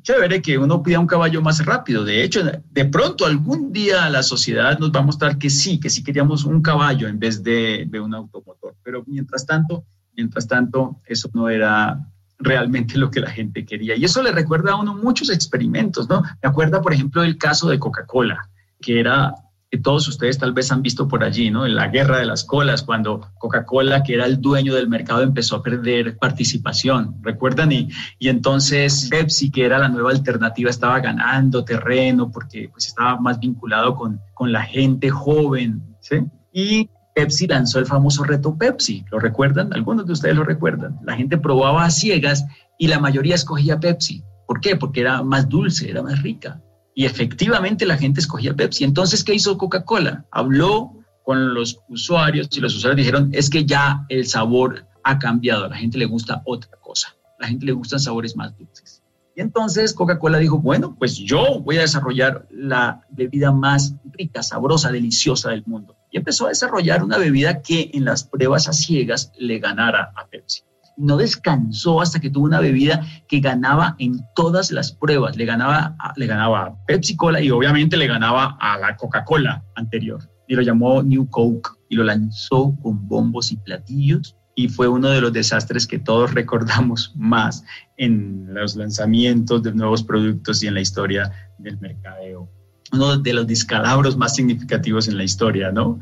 chévere 0.01 0.41
que 0.41 0.57
uno 0.57 0.81
pida 0.81 0.99
un 0.99 1.05
caballo 1.05 1.43
más 1.43 1.63
rápido. 1.63 2.03
De 2.03 2.23
hecho, 2.23 2.41
de 2.43 2.85
pronto 2.85 3.27
algún 3.27 3.71
día 3.71 4.09
la 4.09 4.23
sociedad 4.23 4.79
nos 4.79 4.91
va 4.91 5.01
a 5.01 5.05
mostrar 5.05 5.37
que 5.37 5.51
sí, 5.51 5.79
que 5.79 5.91
sí 5.91 6.03
queríamos 6.03 6.43
un 6.43 6.63
caballo 6.63 7.07
en 7.07 7.19
vez 7.19 7.43
de, 7.43 7.85
de 7.87 7.99
un 7.99 8.15
automotor. 8.15 8.75
Pero 8.81 9.03
mientras 9.05 9.45
tanto, 9.45 9.85
mientras 10.15 10.47
tanto, 10.47 10.99
eso 11.05 11.29
no 11.35 11.49
era 11.49 12.03
realmente 12.43 12.97
lo 12.97 13.11
que 13.11 13.19
la 13.19 13.29
gente 13.29 13.65
quería. 13.65 13.95
Y 13.95 14.05
eso 14.05 14.21
le 14.21 14.31
recuerda 14.31 14.73
a 14.73 14.75
uno 14.75 14.95
muchos 14.95 15.29
experimentos, 15.29 16.09
¿no? 16.09 16.21
Me 16.21 16.49
acuerda, 16.49 16.81
por 16.81 16.93
ejemplo, 16.93 17.23
el 17.23 17.37
caso 17.37 17.69
de 17.69 17.79
Coca-Cola, 17.79 18.49
que 18.81 18.99
era, 18.99 19.35
que 19.69 19.77
todos 19.77 20.07
ustedes 20.07 20.37
tal 20.37 20.53
vez 20.53 20.71
han 20.71 20.81
visto 20.81 21.07
por 21.07 21.23
allí, 21.23 21.49
¿no? 21.49 21.65
En 21.65 21.75
la 21.75 21.87
guerra 21.87 22.17
de 22.17 22.25
las 22.25 22.43
colas, 22.43 22.83
cuando 22.83 23.27
Coca-Cola, 23.37 24.03
que 24.03 24.15
era 24.15 24.25
el 24.25 24.41
dueño 24.41 24.73
del 24.73 24.89
mercado, 24.89 25.21
empezó 25.21 25.57
a 25.57 25.63
perder 25.63 26.17
participación, 26.17 27.15
¿recuerdan? 27.21 27.71
Y, 27.71 27.89
y 28.19 28.29
entonces 28.29 29.07
Pepsi, 29.09 29.51
que 29.51 29.65
era 29.65 29.79
la 29.79 29.89
nueva 29.89 30.11
alternativa, 30.11 30.69
estaba 30.69 30.99
ganando 30.99 31.63
terreno 31.63 32.31
porque 32.31 32.69
pues 32.71 32.87
estaba 32.87 33.19
más 33.19 33.39
vinculado 33.39 33.95
con, 33.95 34.19
con 34.33 34.51
la 34.51 34.63
gente 34.63 35.09
joven, 35.09 35.81
¿sí? 36.01 36.17
Y 36.53 36.89
Pepsi 37.13 37.47
lanzó 37.47 37.79
el 37.79 37.85
famoso 37.85 38.23
reto 38.23 38.57
Pepsi. 38.57 39.05
¿Lo 39.11 39.19
recuerdan? 39.19 39.73
Algunos 39.73 40.05
de 40.05 40.13
ustedes 40.13 40.35
lo 40.35 40.43
recuerdan. 40.43 40.99
La 41.03 41.15
gente 41.15 41.37
probaba 41.37 41.85
a 41.85 41.89
ciegas 41.89 42.45
y 42.77 42.87
la 42.87 42.99
mayoría 42.99 43.35
escogía 43.35 43.79
Pepsi. 43.79 44.23
¿Por 44.47 44.61
qué? 44.61 44.75
Porque 44.75 45.01
era 45.01 45.23
más 45.23 45.49
dulce, 45.49 45.89
era 45.89 46.01
más 46.01 46.21
rica. 46.21 46.61
Y 46.95 47.05
efectivamente 47.05 47.85
la 47.85 47.97
gente 47.97 48.19
escogía 48.19 48.53
Pepsi. 48.53 48.83
Entonces, 48.83 49.23
¿qué 49.23 49.33
hizo 49.33 49.57
Coca-Cola? 49.57 50.25
Habló 50.31 50.93
con 51.23 51.53
los 51.53 51.79
usuarios 51.87 52.49
y 52.51 52.59
los 52.59 52.75
usuarios 52.75 52.97
dijeron, 52.97 53.29
es 53.33 53.49
que 53.49 53.65
ya 53.65 54.05
el 54.09 54.25
sabor 54.25 54.85
ha 55.03 55.19
cambiado, 55.19 55.65
a 55.65 55.69
la 55.69 55.77
gente 55.77 55.97
le 55.97 56.05
gusta 56.05 56.41
otra 56.45 56.71
cosa, 56.81 57.15
a 57.39 57.43
la 57.43 57.47
gente 57.47 57.65
le 57.65 57.71
gustan 57.71 57.99
sabores 57.99 58.35
más 58.35 58.57
dulces. 58.57 59.01
Y 59.35 59.41
entonces 59.41 59.93
Coca-Cola 59.93 60.39
dijo, 60.39 60.59
bueno, 60.59 60.95
pues 60.97 61.15
yo 61.15 61.61
voy 61.61 61.77
a 61.77 61.81
desarrollar 61.81 62.47
la 62.51 63.05
bebida 63.09 63.51
más 63.51 63.95
rica, 64.11 64.43
sabrosa, 64.43 64.91
deliciosa 64.91 65.51
del 65.51 65.63
mundo 65.65 65.95
y 66.11 66.17
empezó 66.17 66.45
a 66.45 66.49
desarrollar 66.49 67.03
una 67.03 67.17
bebida 67.17 67.61
que 67.61 67.89
en 67.93 68.05
las 68.05 68.25
pruebas 68.25 68.67
a 68.67 68.73
ciegas 68.73 69.31
le 69.39 69.59
ganara 69.59 70.11
a 70.15 70.27
Pepsi. 70.27 70.61
No 70.97 71.17
descansó 71.17 72.01
hasta 72.01 72.19
que 72.19 72.29
tuvo 72.29 72.45
una 72.45 72.59
bebida 72.59 73.01
que 73.27 73.39
ganaba 73.39 73.95
en 73.97 74.19
todas 74.35 74.71
las 74.71 74.91
pruebas. 74.91 75.37
Le 75.37 75.45
ganaba, 75.45 75.95
le 76.17 76.27
ganaba 76.27 76.65
a 76.65 76.85
Pepsi 76.85 77.15
Cola 77.15 77.41
y 77.41 77.49
obviamente 77.49 77.95
le 77.97 78.07
ganaba 78.07 78.57
a 78.59 78.77
la 78.77 78.95
Coca-Cola 78.97 79.63
anterior. 79.75 80.29
y 80.47 80.55
lo 80.55 80.61
llamó 80.61 81.01
New 81.01 81.29
Coke 81.29 81.69
y 81.87 81.95
lo 81.95 82.03
lanzó 82.03 82.75
con 82.81 83.07
bombos 83.07 83.53
y 83.53 83.55
platillos 83.55 84.35
y 84.53 84.67
fue 84.67 84.89
uno 84.89 85.09
de 85.09 85.21
los 85.21 85.31
desastres 85.31 85.87
que 85.87 85.97
todos 85.97 86.33
recordamos 86.35 87.13
más 87.15 87.63
en 87.97 88.53
los 88.53 88.75
lanzamientos 88.75 89.63
de 89.63 89.73
nuevos 89.73 90.03
productos 90.03 90.61
y 90.61 90.67
en 90.67 90.73
la 90.73 90.81
historia 90.81 91.31
del 91.57 91.79
mercadeo. 91.79 92.49
Uno 92.91 93.17
de 93.17 93.33
los 93.33 93.47
descalabros 93.47 94.17
más 94.17 94.35
significativos 94.35 95.07
en 95.07 95.17
la 95.17 95.23
historia, 95.23 95.71
¿no? 95.71 95.99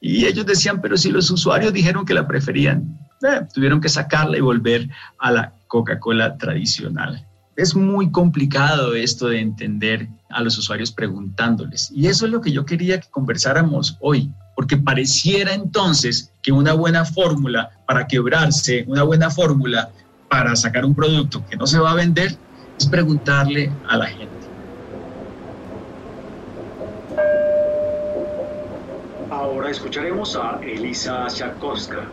Y 0.00 0.26
ellos 0.26 0.44
decían, 0.44 0.80
pero 0.80 0.96
si 0.96 1.10
los 1.10 1.30
usuarios 1.30 1.72
dijeron 1.72 2.04
que 2.04 2.14
la 2.14 2.26
preferían, 2.26 2.98
eh, 3.22 3.46
tuvieron 3.54 3.80
que 3.80 3.88
sacarla 3.88 4.36
y 4.36 4.40
volver 4.40 4.88
a 5.18 5.30
la 5.30 5.52
Coca-Cola 5.68 6.36
tradicional. 6.38 7.24
Es 7.54 7.76
muy 7.76 8.10
complicado 8.10 8.94
esto 8.94 9.28
de 9.28 9.40
entender 9.40 10.08
a 10.30 10.42
los 10.42 10.58
usuarios 10.58 10.90
preguntándoles. 10.90 11.92
Y 11.94 12.08
eso 12.08 12.26
es 12.26 12.32
lo 12.32 12.40
que 12.40 12.50
yo 12.50 12.64
quería 12.64 13.00
que 13.00 13.08
conversáramos 13.10 13.96
hoy, 14.00 14.32
porque 14.56 14.76
pareciera 14.76 15.54
entonces 15.54 16.32
que 16.42 16.50
una 16.50 16.72
buena 16.72 17.04
fórmula 17.04 17.70
para 17.86 18.06
quebrarse, 18.06 18.84
una 18.88 19.04
buena 19.04 19.30
fórmula 19.30 19.90
para 20.28 20.56
sacar 20.56 20.84
un 20.84 20.94
producto 20.94 21.44
que 21.48 21.56
no 21.56 21.66
se 21.66 21.78
va 21.78 21.92
a 21.92 21.94
vender, 21.94 22.36
es 22.78 22.86
preguntarle 22.86 23.70
a 23.88 23.98
la 23.98 24.06
gente. 24.06 24.31
Ahora 29.52 29.70
escucharemos 29.70 30.34
a 30.34 30.60
Elisa 30.64 31.28
Sharkowska. 31.28 32.08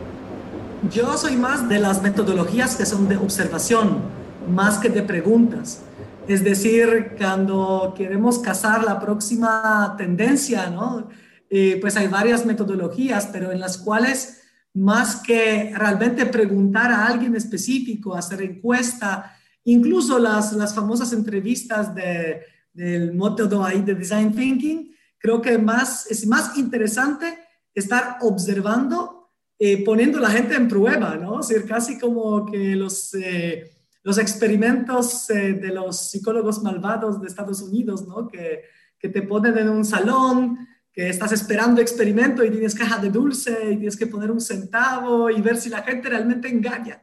Yo 0.92 1.16
soy 1.16 1.36
más 1.36 1.66
de 1.70 1.78
las 1.78 2.02
metodologías 2.02 2.76
que 2.76 2.84
son 2.84 3.08
de 3.08 3.16
observación, 3.16 4.02
más 4.46 4.76
que 4.76 4.90
de 4.90 5.00
preguntas. 5.02 5.80
Es 6.28 6.44
decir, 6.44 7.14
cuando 7.16 7.94
queremos 7.96 8.40
cazar 8.40 8.84
la 8.84 9.00
próxima 9.00 9.94
tendencia, 9.96 10.68
¿no? 10.68 11.08
Eh, 11.48 11.78
pues 11.80 11.96
hay 11.96 12.08
varias 12.08 12.44
metodologías, 12.44 13.30
pero 13.32 13.50
en 13.52 13.58
las 13.58 13.78
cuales 13.78 14.42
más 14.74 15.22
que 15.22 15.72
realmente 15.74 16.26
preguntar 16.26 16.92
a 16.92 17.06
alguien 17.06 17.34
específico, 17.34 18.14
hacer 18.14 18.42
encuesta, 18.42 19.34
incluso 19.64 20.18
las, 20.18 20.52
las 20.52 20.74
famosas 20.74 21.14
entrevistas 21.14 21.94
de, 21.94 22.42
del 22.74 23.14
método 23.14 23.64
ahí 23.64 23.80
de 23.80 23.94
Design 23.94 24.34
Thinking, 24.34 24.90
creo 25.20 25.40
que 25.40 25.56
más, 25.58 26.10
es 26.10 26.26
más 26.26 26.56
interesante 26.56 27.38
estar 27.74 28.18
observando, 28.22 29.30
eh, 29.58 29.84
poniendo 29.84 30.18
a 30.18 30.22
la 30.22 30.30
gente 30.30 30.56
en 30.56 30.66
prueba, 30.66 31.14
¿no? 31.16 31.34
O 31.34 31.42
sea, 31.42 31.62
casi 31.64 31.98
como 31.98 32.46
que 32.46 32.74
los, 32.74 33.14
eh, 33.14 33.70
los 34.02 34.18
experimentos 34.18 35.28
eh, 35.30 35.52
de 35.52 35.68
los 35.68 36.10
psicólogos 36.10 36.62
malvados 36.62 37.20
de 37.20 37.28
Estados 37.28 37.60
Unidos, 37.60 38.06
¿no? 38.08 38.26
Que, 38.26 38.64
que 38.98 39.08
te 39.10 39.22
ponen 39.22 39.56
en 39.58 39.68
un 39.68 39.84
salón, 39.84 40.66
que 40.92 41.08
estás 41.08 41.32
esperando 41.32 41.80
experimento 41.80 42.44
y 42.44 42.50
tienes 42.50 42.74
caja 42.74 42.98
de 42.98 43.10
dulce 43.10 43.52
y 43.72 43.76
tienes 43.76 43.96
que 43.96 44.06
poner 44.06 44.30
un 44.30 44.40
centavo 44.40 45.30
y 45.30 45.40
ver 45.40 45.56
si 45.56 45.68
la 45.68 45.82
gente 45.82 46.08
realmente 46.08 46.48
engaña 46.48 47.02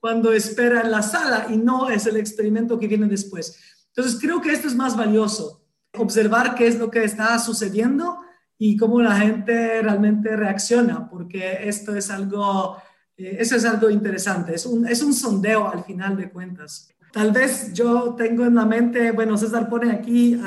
cuando 0.00 0.32
espera 0.32 0.80
en 0.80 0.90
la 0.90 1.02
sala 1.02 1.46
y 1.50 1.56
no 1.56 1.88
es 1.90 2.06
el 2.06 2.16
experimento 2.16 2.78
que 2.78 2.88
viene 2.88 3.06
después. 3.06 3.58
Entonces 3.88 4.18
creo 4.20 4.40
que 4.40 4.52
esto 4.52 4.68
es 4.68 4.74
más 4.74 4.96
valioso 4.96 5.67
observar 6.02 6.54
qué 6.54 6.66
es 6.66 6.78
lo 6.78 6.90
que 6.90 7.04
está 7.04 7.38
sucediendo 7.38 8.18
y 8.58 8.76
cómo 8.76 9.00
la 9.00 9.16
gente 9.16 9.82
realmente 9.82 10.34
reacciona, 10.36 11.08
porque 11.08 11.68
esto 11.68 11.94
es 11.94 12.10
algo, 12.10 12.76
eh, 13.16 13.36
eso 13.38 13.56
es 13.56 13.64
algo 13.64 13.88
interesante, 13.88 14.54
es 14.54 14.66
un, 14.66 14.86
es 14.86 15.02
un 15.02 15.14
sondeo 15.14 15.70
al 15.70 15.84
final 15.84 16.16
de 16.16 16.30
cuentas. 16.30 16.88
Tal 17.12 17.32
vez 17.32 17.72
yo 17.72 18.14
tengo 18.16 18.44
en 18.44 18.54
la 18.56 18.66
mente, 18.66 19.12
bueno, 19.12 19.38
César 19.38 19.68
pone 19.68 19.92
aquí 19.92 20.38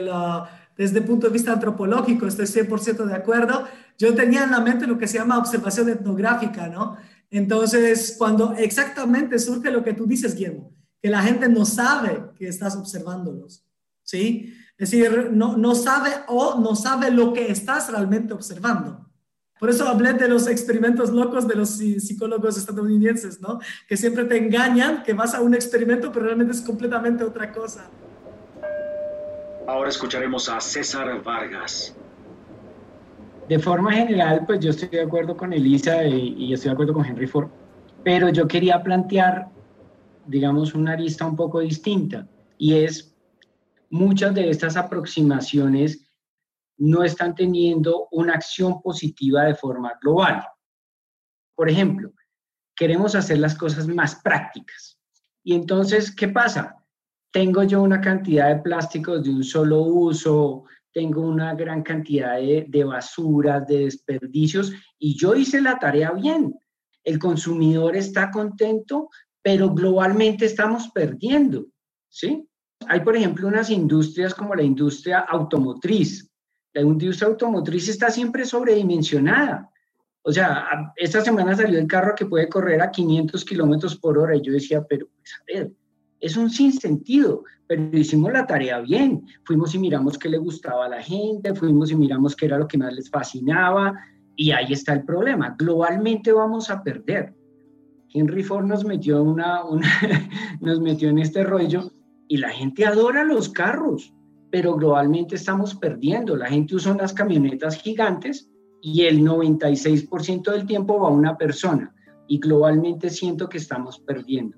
lo, 0.00 0.46
desde 0.76 1.00
el 1.00 1.04
punto 1.04 1.26
de 1.26 1.32
vista 1.32 1.52
antropológico, 1.52 2.26
estoy 2.26 2.46
100% 2.46 3.04
de 3.04 3.14
acuerdo, 3.14 3.66
yo 3.98 4.14
tenía 4.14 4.44
en 4.44 4.52
la 4.52 4.60
mente 4.60 4.86
lo 4.86 4.96
que 4.96 5.08
se 5.08 5.18
llama 5.18 5.38
observación 5.38 5.88
etnográfica, 5.88 6.68
¿no? 6.68 6.96
Entonces, 7.30 8.14
cuando 8.16 8.54
exactamente 8.54 9.38
surge 9.38 9.70
lo 9.70 9.82
que 9.82 9.92
tú 9.92 10.06
dices, 10.06 10.34
Guillermo, 10.34 10.72
que 11.02 11.10
la 11.10 11.22
gente 11.22 11.48
no 11.48 11.64
sabe 11.64 12.30
que 12.36 12.48
estás 12.48 12.76
observándolos, 12.76 13.66
¿sí? 14.02 14.54
Es 14.78 14.92
decir, 14.92 15.30
no, 15.32 15.56
no 15.56 15.74
sabe 15.74 16.10
o 16.28 16.60
no 16.60 16.76
sabe 16.76 17.10
lo 17.10 17.32
que 17.32 17.50
estás 17.50 17.90
realmente 17.90 18.32
observando. 18.32 19.04
Por 19.58 19.70
eso 19.70 19.88
hablé 19.88 20.12
de 20.12 20.28
los 20.28 20.46
experimentos 20.46 21.10
locos 21.10 21.48
de 21.48 21.56
los 21.56 21.70
psicólogos 21.70 22.56
estadounidenses, 22.56 23.40
¿no? 23.40 23.58
Que 23.88 23.96
siempre 23.96 24.24
te 24.24 24.36
engañan, 24.36 25.02
que 25.02 25.14
vas 25.14 25.34
a 25.34 25.40
un 25.40 25.52
experimento, 25.52 26.12
pero 26.12 26.26
realmente 26.26 26.52
es 26.52 26.60
completamente 26.60 27.24
otra 27.24 27.52
cosa. 27.52 27.90
Ahora 29.66 29.88
escucharemos 29.88 30.48
a 30.48 30.60
César 30.60 31.22
Vargas. 31.24 31.96
De 33.48 33.58
forma 33.58 33.92
general, 33.92 34.44
pues 34.46 34.60
yo 34.60 34.70
estoy 34.70 34.88
de 34.90 35.02
acuerdo 35.02 35.36
con 35.36 35.52
Elisa 35.52 36.04
y, 36.04 36.34
y 36.38 36.52
estoy 36.52 36.68
de 36.68 36.74
acuerdo 36.74 36.94
con 36.94 37.04
Henry 37.04 37.26
Ford, 37.26 37.48
pero 38.04 38.28
yo 38.28 38.46
quería 38.46 38.80
plantear, 38.80 39.48
digamos, 40.26 40.74
una 40.74 40.92
arista 40.92 41.26
un 41.26 41.34
poco 41.34 41.58
distinta, 41.60 42.28
y 42.58 42.74
es 42.74 43.14
muchas 43.90 44.34
de 44.34 44.50
estas 44.50 44.76
aproximaciones 44.76 46.08
no 46.78 47.02
están 47.02 47.34
teniendo 47.34 48.08
una 48.12 48.34
acción 48.34 48.80
positiva 48.80 49.44
de 49.44 49.54
forma 49.54 49.98
global. 50.00 50.46
Por 51.54 51.68
ejemplo, 51.68 52.12
queremos 52.76 53.14
hacer 53.14 53.38
las 53.38 53.56
cosas 53.56 53.88
más 53.88 54.14
prácticas. 54.22 54.98
Y 55.42 55.54
entonces, 55.54 56.14
¿qué 56.14 56.28
pasa? 56.28 56.76
Tengo 57.32 57.64
yo 57.64 57.82
una 57.82 58.00
cantidad 58.00 58.54
de 58.54 58.62
plásticos 58.62 59.24
de 59.24 59.30
un 59.30 59.42
solo 59.42 59.82
uso, 59.82 60.64
tengo 60.92 61.22
una 61.22 61.54
gran 61.54 61.82
cantidad 61.82 62.36
de, 62.36 62.66
de 62.68 62.84
basuras, 62.84 63.66
de 63.66 63.84
desperdicios, 63.84 64.72
y 64.98 65.18
yo 65.18 65.34
hice 65.34 65.60
la 65.60 65.78
tarea 65.78 66.12
bien. 66.12 66.54
El 67.02 67.18
consumidor 67.18 67.96
está 67.96 68.30
contento, 68.30 69.08
pero 69.42 69.70
globalmente 69.74 70.44
estamos 70.44 70.88
perdiendo, 70.90 71.66
¿sí? 72.08 72.47
Hay, 72.88 73.00
por 73.00 73.16
ejemplo, 73.16 73.46
unas 73.48 73.70
industrias 73.70 74.34
como 74.34 74.54
la 74.54 74.62
industria 74.62 75.20
automotriz. 75.20 76.28
La 76.72 76.82
industria 76.82 77.28
automotriz 77.28 77.88
está 77.88 78.10
siempre 78.10 78.44
sobredimensionada. 78.44 79.70
O 80.22 80.32
sea, 80.32 80.66
esta 80.96 81.20
semana 81.20 81.56
salió 81.56 81.78
el 81.78 81.86
carro 81.86 82.14
que 82.14 82.26
puede 82.26 82.48
correr 82.48 82.82
a 82.82 82.90
500 82.90 83.44
kilómetros 83.44 83.96
por 83.96 84.18
hora 84.18 84.36
y 84.36 84.42
yo 84.42 84.52
decía, 84.52 84.84
pero 84.88 85.06
pues, 85.06 85.32
a 85.34 85.44
ver, 85.46 85.72
es 86.20 86.36
un 86.36 86.50
sinsentido, 86.50 87.44
pero 87.66 87.96
hicimos 87.96 88.32
la 88.32 88.46
tarea 88.46 88.80
bien. 88.80 89.24
Fuimos 89.44 89.74
y 89.74 89.78
miramos 89.78 90.18
qué 90.18 90.28
le 90.28 90.38
gustaba 90.38 90.86
a 90.86 90.88
la 90.88 91.02
gente, 91.02 91.54
fuimos 91.54 91.90
y 91.90 91.96
miramos 91.96 92.34
qué 92.36 92.46
era 92.46 92.58
lo 92.58 92.68
que 92.68 92.78
más 92.78 92.92
les 92.92 93.10
fascinaba 93.10 93.94
y 94.36 94.52
ahí 94.52 94.72
está 94.72 94.92
el 94.92 95.04
problema. 95.04 95.56
Globalmente 95.58 96.32
vamos 96.32 96.70
a 96.70 96.82
perder. 96.82 97.34
Henry 98.12 98.42
Ford 98.42 98.64
nos 98.64 98.84
metió, 98.84 99.22
una, 99.22 99.64
una 99.64 99.88
nos 100.60 100.80
metió 100.80 101.08
en 101.10 101.18
este 101.18 101.44
rollo 101.44 101.92
y 102.28 102.36
la 102.36 102.50
gente 102.50 102.86
adora 102.86 103.24
los 103.24 103.48
carros, 103.48 104.14
pero 104.50 104.76
globalmente 104.76 105.34
estamos 105.34 105.74
perdiendo. 105.74 106.36
La 106.36 106.46
gente 106.46 106.74
usa 106.74 106.92
unas 106.92 107.12
camionetas 107.12 107.76
gigantes 107.80 108.48
y 108.80 109.04
el 109.04 109.20
96% 109.22 110.52
del 110.52 110.66
tiempo 110.66 111.00
va 111.00 111.08
una 111.08 111.36
persona 111.36 111.94
y 112.28 112.38
globalmente 112.38 113.10
siento 113.10 113.48
que 113.48 113.58
estamos 113.58 113.98
perdiendo. 114.00 114.56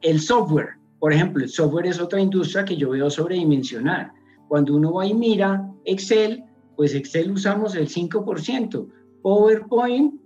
El 0.00 0.20
software, 0.20 0.76
por 0.98 1.12
ejemplo, 1.12 1.42
el 1.42 1.50
software 1.50 1.86
es 1.86 2.00
otra 2.00 2.20
industria 2.20 2.64
que 2.64 2.76
yo 2.76 2.90
veo 2.90 3.10
sobredimensionar. 3.10 4.12
Cuando 4.48 4.76
uno 4.76 4.92
va 4.92 5.06
y 5.06 5.14
mira 5.14 5.68
Excel, 5.84 6.44
pues 6.76 6.94
Excel 6.94 7.32
usamos 7.32 7.74
el 7.74 7.88
5%, 7.88 8.88
PowerPoint 9.22 10.20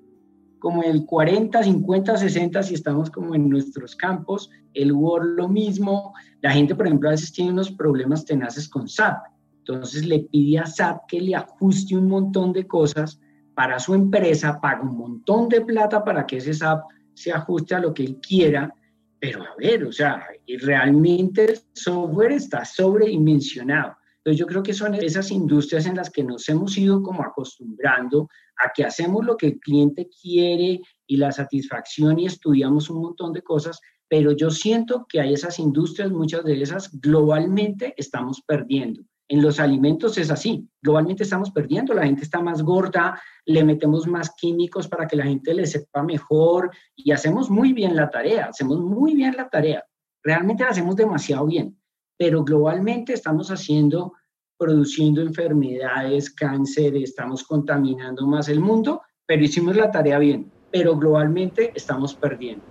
como 0.59 0.83
el 0.83 1.05
40, 1.05 1.62
50, 1.62 2.16
60 2.16 2.62
si 2.62 2.75
estamos 2.75 3.11
como 3.11 3.35
en 3.35 3.49
nuestros 3.49 3.94
campos, 3.97 4.51
el 4.75 4.92
Word 4.92 5.37
lo 5.37 5.49
mismo. 5.49 6.14
La 6.40 6.53
gente, 6.53 6.75
por 6.75 6.87
ejemplo, 6.87 7.09
a 7.09 7.12
veces 7.12 7.33
tiene 7.33 7.53
unos 7.53 7.71
problemas 7.71 8.25
tenaces 8.25 8.68
con 8.68 8.88
SAP. 8.88 9.18
Entonces 9.59 10.07
le 10.07 10.21
pide 10.21 10.59
a 10.59 10.66
SAP 10.66 11.07
que 11.09 11.21
le 11.21 11.35
ajuste 11.35 11.97
un 11.97 12.09
montón 12.09 12.53
de 12.53 12.66
cosas 12.66 13.21
para 13.55 13.79
su 13.79 13.94
empresa, 13.94 14.61
paga 14.61 14.83
un 14.83 14.97
montón 14.97 15.49
de 15.49 15.61
plata 15.61 16.05
para 16.05 16.27
que 16.27 16.38
ese 16.38 16.55
SAP 16.55 16.85
se 17.14 17.33
ajuste 17.33 17.75
a 17.75 17.81
lo 17.81 17.92
que 17.92 18.05
él 18.05 18.18
quiera. 18.21 18.73
Pero 19.21 19.42
a 19.42 19.55
ver, 19.59 19.85
o 19.85 19.92
sea, 19.92 20.25
realmente 20.62 21.44
el 21.44 21.59
software 21.73 22.33
está 22.33 22.64
sobredimensionado. 22.64 23.97
Entonces 24.18 24.38
yo 24.38 24.47
creo 24.47 24.62
que 24.62 24.75
son 24.75 24.94
esas 24.94 25.31
industrias 25.31 25.87
en 25.87 25.97
las 25.97 26.11
que 26.11 26.23
nos 26.23 26.49
hemos 26.49 26.77
ido 26.79 27.03
como 27.03 27.23
acostumbrando 27.23 28.29
a 28.59 28.73
que 28.75 28.85
hacemos 28.85 29.25
lo 29.25 29.37
que 29.37 29.47
el 29.47 29.61
cliente 29.61 30.09
quiere 30.09 30.81
y 31.07 31.16
la 31.16 31.33
satisfacción 31.33 32.18
y 32.18 32.27
estudiamos 32.27 32.90
un 32.90 33.03
montón 33.03 33.33
de 33.33 33.42
cosas, 33.42 33.81
pero 34.09 34.33
yo 34.33 34.51
siento 34.51 35.07
que 35.09 35.21
hay 35.21 35.35
esas 35.35 35.59
industrias, 35.59 36.11
muchas 36.11 36.44
de 36.44 36.61
esas 36.61 36.90
globalmente 37.01 37.94
estamos 37.97 38.42
perdiendo. 38.42 39.03
En 39.31 39.42
los 39.42 39.61
alimentos 39.61 40.16
es 40.16 40.31
así, 40.31 40.66
globalmente 40.81 41.23
estamos 41.23 41.51
perdiendo, 41.51 41.92
la 41.92 42.07
gente 42.07 42.23
está 42.23 42.40
más 42.40 42.62
gorda, 42.62 43.21
le 43.44 43.62
metemos 43.62 44.07
más 44.07 44.35
químicos 44.35 44.88
para 44.88 45.07
que 45.07 45.16
la 45.16 45.25
gente 45.25 45.53
le 45.53 45.66
sepa 45.66 46.03
mejor 46.03 46.71
y 46.97 47.12
hacemos 47.12 47.51
muy 47.51 47.75
bien 47.75 47.94
la 47.94 48.09
tarea, 48.09 48.47
hacemos 48.47 48.81
muy 48.81 49.14
bien 49.14 49.37
la 49.37 49.51
tarea, 49.51 49.85
realmente 50.23 50.64
hacemos 50.64 50.97
demasiado 50.97 51.44
bien, 51.44 51.79
pero 52.16 52.42
globalmente 52.42 53.12
estamos 53.12 53.51
haciendo 53.51 54.14
produciendo 54.59 55.23
enfermedades, 55.23 56.31
cáncer, 56.31 56.97
estamos 56.97 57.44
contaminando 57.44 58.27
más 58.27 58.49
el 58.49 58.61
mundo, 58.61 59.01
pero 59.25 59.44
hicimos 59.44 59.77
la 59.77 59.90
tarea 59.90 60.18
bien, 60.18 60.51
pero 60.73 60.97
globalmente 60.97 61.73
estamos 61.75 62.14
perdiendo. 62.14 62.64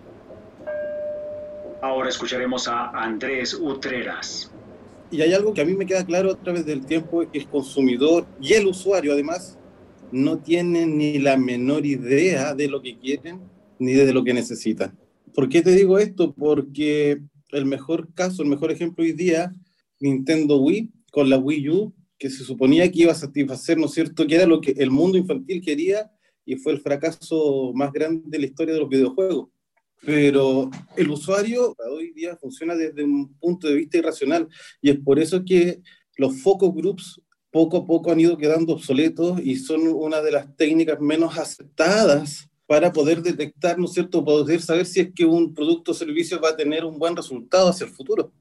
Ahora 1.81 2.09
escucharemos 2.09 2.67
a 2.67 2.89
Andrés 2.89 3.53
Utreras. 3.53 4.51
Y 5.09 5.21
hay 5.21 5.33
algo 5.33 5.53
que 5.53 5.61
a 5.61 5.65
mí 5.65 5.73
me 5.73 5.85
queda 5.85 6.05
claro 6.05 6.31
a 6.31 6.35
través 6.35 6.65
del 6.65 6.85
tiempo, 6.85 7.21
es 7.21 7.29
que 7.29 7.39
el 7.39 7.47
consumidor 7.47 8.25
y 8.41 8.53
el 8.53 8.67
usuario 8.67 9.13
además 9.13 9.57
no 10.11 10.39
tienen 10.39 10.97
ni 10.97 11.19
la 11.19 11.37
menor 11.37 11.85
idea 11.85 12.53
de 12.53 12.67
lo 12.67 12.81
que 12.81 12.97
quieren 12.97 13.41
ni 13.79 13.93
de 13.93 14.11
lo 14.11 14.23
que 14.23 14.33
necesitan. 14.33 14.97
¿Por 15.33 15.47
qué 15.47 15.61
te 15.61 15.71
digo 15.71 15.99
esto? 15.99 16.33
Porque 16.33 17.21
el 17.51 17.65
mejor 17.65 18.13
caso, 18.13 18.41
el 18.41 18.49
mejor 18.49 18.71
ejemplo 18.71 19.03
hoy 19.03 19.13
día, 19.13 19.53
Nintendo 19.99 20.57
Wii 20.57 20.91
con 21.17 21.31
la 21.31 21.39
Wii 21.39 21.69
U, 21.69 21.95
que 22.19 22.29
se 22.29 22.43
suponía 22.43 22.91
que 22.91 22.99
iba 22.99 23.11
a 23.11 23.15
satisfacer, 23.15 23.75
¿no 23.75 23.87
es 23.87 23.93
cierto?, 23.93 24.27
que 24.27 24.35
era 24.35 24.45
lo 24.45 24.61
que 24.61 24.75
el 24.77 24.91
mundo 24.91 25.17
infantil 25.17 25.63
quería 25.63 26.11
y 26.45 26.57
fue 26.57 26.73
el 26.73 26.79
fracaso 26.79 27.71
más 27.73 27.91
grande 27.91 28.21
de 28.27 28.37
la 28.37 28.45
historia 28.45 28.75
de 28.75 28.81
los 28.81 28.87
videojuegos. 28.87 29.49
Pero 30.05 30.69
el 30.95 31.09
usuario 31.09 31.75
hoy 31.91 32.11
día 32.11 32.37
funciona 32.37 32.75
desde 32.75 33.03
un 33.03 33.33
punto 33.39 33.67
de 33.67 33.73
vista 33.73 33.97
irracional 33.97 34.47
y 34.79 34.91
es 34.91 34.99
por 34.99 35.17
eso 35.17 35.43
que 35.43 35.81
los 36.17 36.39
focus 36.39 36.71
groups 36.75 37.19
poco 37.49 37.77
a 37.77 37.87
poco 37.87 38.11
han 38.11 38.19
ido 38.19 38.37
quedando 38.37 38.73
obsoletos 38.73 39.41
y 39.43 39.55
son 39.55 39.87
una 39.87 40.21
de 40.21 40.33
las 40.33 40.55
técnicas 40.55 41.01
menos 41.01 41.35
aceptadas 41.35 42.47
para 42.67 42.93
poder 42.93 43.23
detectar, 43.23 43.79
¿no 43.79 43.85
es 43.85 43.93
cierto?, 43.93 44.23
poder 44.23 44.61
saber 44.61 44.85
si 44.85 44.99
es 44.99 45.11
que 45.15 45.25
un 45.25 45.55
producto 45.55 45.93
o 45.93 45.95
servicio 45.95 46.39
va 46.39 46.49
a 46.49 46.55
tener 46.55 46.85
un 46.85 46.99
buen 46.99 47.15
resultado 47.15 47.69
hacia 47.69 47.87
el 47.87 47.91
futuro. 47.91 48.31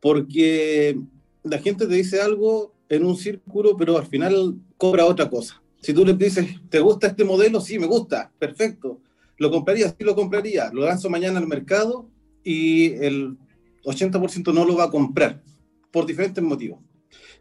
Porque 0.00 0.96
la 1.44 1.58
gente 1.58 1.86
te 1.86 1.94
dice 1.94 2.20
algo 2.20 2.74
en 2.88 3.04
un 3.04 3.16
círculo, 3.16 3.76
pero 3.76 3.96
al 3.98 4.06
final 4.06 4.56
cobra 4.76 5.06
otra 5.06 5.28
cosa. 5.28 5.62
Si 5.80 5.92
tú 5.92 6.04
le 6.04 6.14
dices, 6.14 6.46
¿te 6.68 6.78
gusta 6.78 7.08
este 7.08 7.24
modelo? 7.24 7.60
Sí, 7.60 7.78
me 7.78 7.86
gusta, 7.86 8.30
perfecto. 8.38 9.00
¿Lo 9.38 9.50
compraría? 9.50 9.88
Sí, 9.88 10.04
lo 10.04 10.14
compraría. 10.14 10.70
Lo 10.72 10.84
lanzo 10.84 11.10
mañana 11.10 11.38
al 11.38 11.48
mercado 11.48 12.08
y 12.44 12.92
el 12.92 13.36
80% 13.84 14.54
no 14.54 14.64
lo 14.64 14.76
va 14.76 14.84
a 14.84 14.90
comprar 14.90 15.42
por 15.90 16.06
diferentes 16.06 16.42
motivos. 16.42 16.78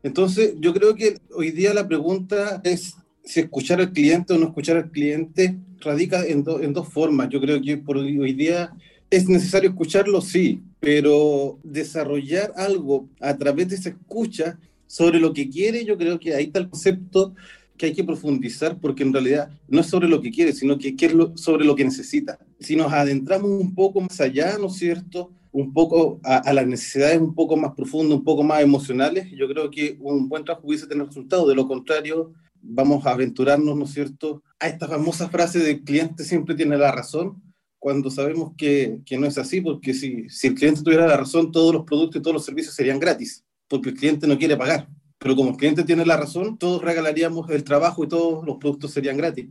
Entonces, 0.02 0.56
yo 0.60 0.74
creo 0.74 0.96
que 0.96 1.20
hoy 1.36 1.52
día 1.52 1.74
la 1.74 1.88
pregunta 1.88 2.60
es 2.64 2.96
si 3.24 3.42
escuchar 3.42 3.80
al 3.80 3.92
cliente 3.92 4.34
o 4.34 4.40
no 4.40 4.48
escuchar 4.48 4.78
al 4.78 4.90
cliente 4.90 5.60
radica 5.80 6.26
en, 6.26 6.44
en 6.62 6.74
dos 6.74 6.88
formas. 6.88 7.30
Yo 7.30 7.40
creo 7.40 7.62
que 7.62 7.78
por 7.78 7.98
hoy 7.98 8.34
día 8.34 8.72
es 9.12 9.30
necesario 9.30 9.70
escucharlo, 9.70 10.22
sí, 10.22 10.64
pero 10.82 11.60
desarrollar 11.64 12.52
algo 12.58 13.08
a 13.22 13.38
través 13.38 13.70
de 13.70 13.76
esa 13.76 13.90
escucha 13.90 14.60
sobre 14.88 15.20
lo 15.20 15.32
que 15.32 15.48
quiere, 15.48 15.86
yo 15.86 15.98
creo 15.98 16.20
que 16.20 16.34
ahí 16.36 16.46
está 16.46 16.60
el 16.60 16.70
concepto 16.70 17.34
que 17.78 17.86
hay 17.86 17.94
que 17.94 18.04
profundizar 18.04 18.80
porque 18.80 19.04
en 19.04 19.14
realidad 19.14 19.50
no 19.68 19.80
es 19.80 19.88
sobre 19.88 20.10
lo 20.10 20.22
que 20.22 20.32
quiere, 20.32 20.54
sino 20.54 20.78
que, 20.78 20.96
es 21.00 21.42
sobre 21.42 21.66
lo 21.66 21.76
que 21.76 21.86
necesita. 21.86 22.40
Si 22.60 22.76
nos 22.76 22.92
adentramos 22.92 23.50
un 23.50 23.74
poco 23.74 24.02
más 24.02 24.20
allá, 24.20 24.58
¿no 24.58 24.68
es 24.68 24.74
cierto? 24.74 25.32
Un 25.52 25.72
poco 25.72 26.20
a, 26.24 26.38
a, 26.38 26.54
las 26.54 26.66
necesidades 26.66 27.22
un 27.22 27.36
poco 27.36 27.56
más 27.56 27.74
profundas, 27.74 28.18
un 28.18 28.24
poco 28.24 28.44
más 28.44 28.62
emocionales, 28.62 29.28
yo 29.32 29.48
creo 29.48 29.70
que 29.70 29.98
un 30.00 30.28
buen 30.28 30.44
trabajo 30.44 30.68
hubiese 30.68 30.88
tener 30.88 31.06
resultado. 31.06 31.48
De 31.48 31.56
lo 31.56 31.68
contrario, 31.68 32.34
vamos 32.62 33.06
a 33.06 33.12
aventurarnos, 33.12 33.78
¿no 33.78 33.86
es 33.86 33.92
cierto?, 33.92 34.42
a 34.60 34.68
esta 34.68 34.88
famosa 34.88 35.30
frase 35.30 35.60
de 35.60 35.84
cliente 35.84 36.24
siempre 36.24 36.56
tiene 36.56 36.78
la 36.78 36.92
razón, 36.92 37.42
cuando 37.82 38.12
sabemos 38.12 38.54
que, 38.56 39.00
que 39.08 39.18
no 39.18 39.26
es 39.26 39.40
así, 39.40 39.60
porque 39.60 39.96
si, 39.96 40.30
si 40.30 40.50
el 40.50 40.54
cliente 40.54 40.84
tuviera 40.84 41.08
la 41.08 41.18
razón, 41.18 41.52
todos 41.52 41.74
los 41.74 41.84
productos 41.84 42.20
y 42.20 42.22
todos 42.22 42.36
los 42.36 42.46
servicios 42.46 42.76
serían 42.76 43.00
gratis, 43.00 43.44
porque 43.68 43.90
el 43.90 43.96
cliente 43.96 44.28
no 44.28 44.38
quiere 44.38 44.56
pagar. 44.56 44.88
Pero 45.18 45.36
como 45.36 45.50
el 45.50 45.58
cliente 45.58 45.84
tiene 45.84 46.06
la 46.06 46.16
razón, 46.16 46.60
todos 46.60 46.84
regalaríamos 46.84 47.50
el 47.50 47.64
trabajo 47.64 48.04
y 48.04 48.08
todos 48.08 48.46
los 48.46 48.58
productos 48.58 48.92
serían 48.92 49.18
gratis. 49.18 49.48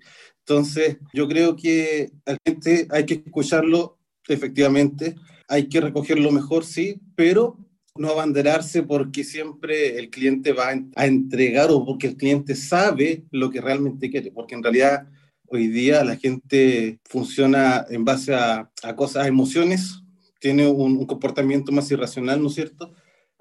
Entonces, 0.47 0.99
yo 1.12 1.27
creo 1.27 1.57
que 1.57 2.12
al 2.25 2.38
cliente 2.38 2.87
hay 2.90 3.05
que 3.05 3.14
escucharlo 3.14 3.99
efectivamente, 4.29 5.16
hay 5.49 5.69
que 5.69 5.81
recogerlo 5.81 6.31
mejor, 6.31 6.64
sí, 6.64 7.01
pero 7.16 7.59
no 7.97 8.11
abanderarse 8.11 8.85
porque 8.85 9.25
siempre 9.25 9.99
el 9.99 10.09
cliente 10.09 10.53
va 10.53 10.73
a 10.95 11.07
entregar 11.07 11.73
o 11.73 11.85
porque 11.85 12.07
el 12.07 12.16
cliente 12.16 12.55
sabe 12.55 13.25
lo 13.33 13.51
que 13.51 13.61
realmente 13.61 14.09
quiere, 14.09 14.31
porque 14.31 14.55
en 14.55 14.62
realidad 14.62 15.09
hoy 15.51 15.67
día 15.67 16.05
la 16.05 16.17
gente 16.17 17.01
funciona 17.05 17.85
en 17.91 18.05
base 18.05 18.35
a, 18.35 18.71
a 18.83 18.97
cosas, 18.97 19.25
a 19.25 19.29
emociones, 19.29 20.03
tiene 20.41 20.67
un, 20.67 20.97
un, 20.97 21.07
comportamiento 21.07 21.73
más 21.73 21.91
irracional, 21.91 22.41
¿no 22.41 22.49
es 22.49 22.55
cierto? 22.55 22.93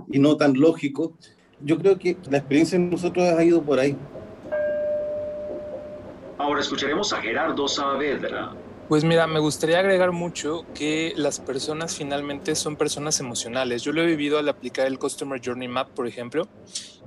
Y 0.10 0.20
no 0.20 0.36
tan 0.36 0.54
lógico. 0.54 1.18
Yo 1.62 1.78
creo 1.78 1.98
que 1.98 2.18
la 2.30 2.40
experiencia 2.40 2.78
de 2.78 2.86
nosotros 2.86 3.26
ha 3.26 3.44
ido 3.44 3.64
por 3.64 3.80
ahí. 3.80 3.96
Ahora 6.38 6.62
escucharemos 6.62 7.14
a 7.14 7.22
Gerardo 7.22 7.68
Saavedra, 7.68 8.56
pues 8.90 9.04
mira, 9.04 9.28
me 9.28 9.38
gustaría 9.38 9.78
agregar 9.78 10.12
mucho 10.12 10.66
que 10.74 11.14
las 11.16 11.40
personas 11.40 11.96
finalmente 11.96 12.56
son 12.56 12.76
personas 12.76 13.20
emocionales. 13.20 13.84
Yo 13.84 13.92
lo 13.92 14.02
he 14.02 14.08
vivido 14.08 14.40
al 14.40 14.50
aplicar 14.50 14.88
el 14.88 14.98
Customer 14.98 15.40
Journey 15.40 15.68
Map, 15.68 15.90
por 15.90 16.08
ejemplo, 16.08 16.48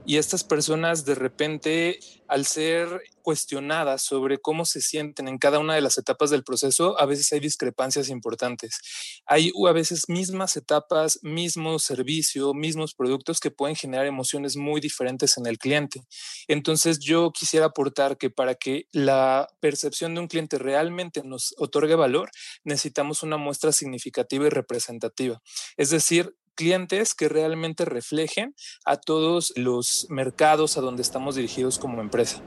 y 0.07 0.19
estas 0.19 0.45
personas 0.45 1.05
de 1.05 1.17
repente, 1.17 1.99
al 2.33 2.47
ser 2.47 3.03
cuestionadas 3.21 4.01
sobre 4.03 4.39
cómo 4.39 4.65
se 4.65 4.81
sienten 4.81 5.29
en 5.29 5.37
cada 5.37 5.59
una 5.59 5.75
de 5.75 5.83
las 5.83 5.99
etapas 5.99 6.31
del 6.31 6.45
proceso, 6.45 6.99
a 6.99 7.05
veces 7.05 7.31
hay 7.35 7.41
discrepancias 7.41 8.09
importantes. 8.09 8.81
Hay 9.27 9.53
a 9.69 9.73
veces 9.73 10.09
mismas 10.09 10.57
etapas, 10.57 11.19
mismo 11.23 11.79
servicio, 11.79 12.55
mismos 12.55 12.95
productos 12.95 13.39
que 13.39 13.51
pueden 13.51 13.77
generar 13.77 14.07
emociones 14.07 14.57
muy 14.57 14.81
diferentes 14.81 15.37
en 15.37 15.47
el 15.47 15.59
cliente. 15.59 16.05
Entonces 16.49 17.01
yo 17.01 17.33
quisiera 17.33 17.67
aportar 17.67 18.17
que 18.17 18.31
para 18.31 18.55
que 18.55 18.87
la 18.93 19.47
percepción 19.61 20.15
de 20.15 20.21
un 20.21 20.29
cliente 20.29 20.57
realmente 20.57 21.23
nos 21.23 21.55
otorgue 21.59 21.97
valor, 21.97 22.31
necesitamos 22.65 23.23
una 23.23 23.37
muestra 23.37 23.73
significativa 23.73 24.47
y 24.47 24.51
representativa. 24.51 25.43
Es 25.77 25.91
decir, 25.91 26.35
clientes 26.55 27.15
que 27.15 27.29
realmente 27.29 27.85
reflejen 27.85 28.55
a 28.85 28.97
todos 28.97 29.53
los 29.57 30.07
mercados 30.11 30.77
a 30.77 30.81
donde 30.81 31.03
estamos 31.03 31.35
dirigidos 31.35 31.79
como 31.79 32.01
empresa. 32.01 32.43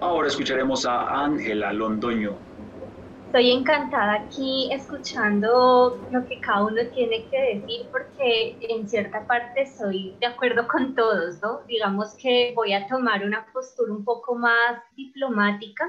Ahora 0.00 0.28
escucharemos 0.28 0.86
a 0.86 1.24
Ángela 1.24 1.72
Londoño. 1.72 2.50
Estoy 3.26 3.52
encantada 3.52 4.14
aquí 4.14 4.68
escuchando 4.72 6.04
lo 6.10 6.26
que 6.26 6.40
cada 6.40 6.64
uno 6.64 6.82
tiene 6.92 7.28
que 7.30 7.60
decir 7.60 7.86
porque 7.92 8.56
en 8.60 8.88
cierta 8.88 9.24
parte 9.24 9.62
estoy 9.62 10.16
de 10.18 10.26
acuerdo 10.26 10.66
con 10.66 10.96
todos, 10.96 11.40
¿no? 11.40 11.60
Digamos 11.68 12.14
que 12.14 12.52
voy 12.56 12.72
a 12.72 12.88
tomar 12.88 13.24
una 13.24 13.46
postura 13.52 13.92
un 13.92 14.04
poco 14.04 14.34
más 14.34 14.82
diplomática 14.96 15.88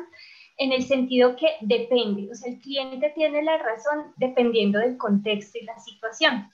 en 0.61 0.71
el 0.71 0.83
sentido 0.83 1.35
que 1.35 1.47
depende, 1.61 2.29
o 2.31 2.35
sea, 2.35 2.53
el 2.53 2.59
cliente 2.59 3.11
tiene 3.15 3.41
la 3.41 3.57
razón 3.57 4.13
dependiendo 4.17 4.77
del 4.77 4.95
contexto 4.95 5.57
y 5.57 5.65
la 5.65 5.79
situación. 5.79 6.51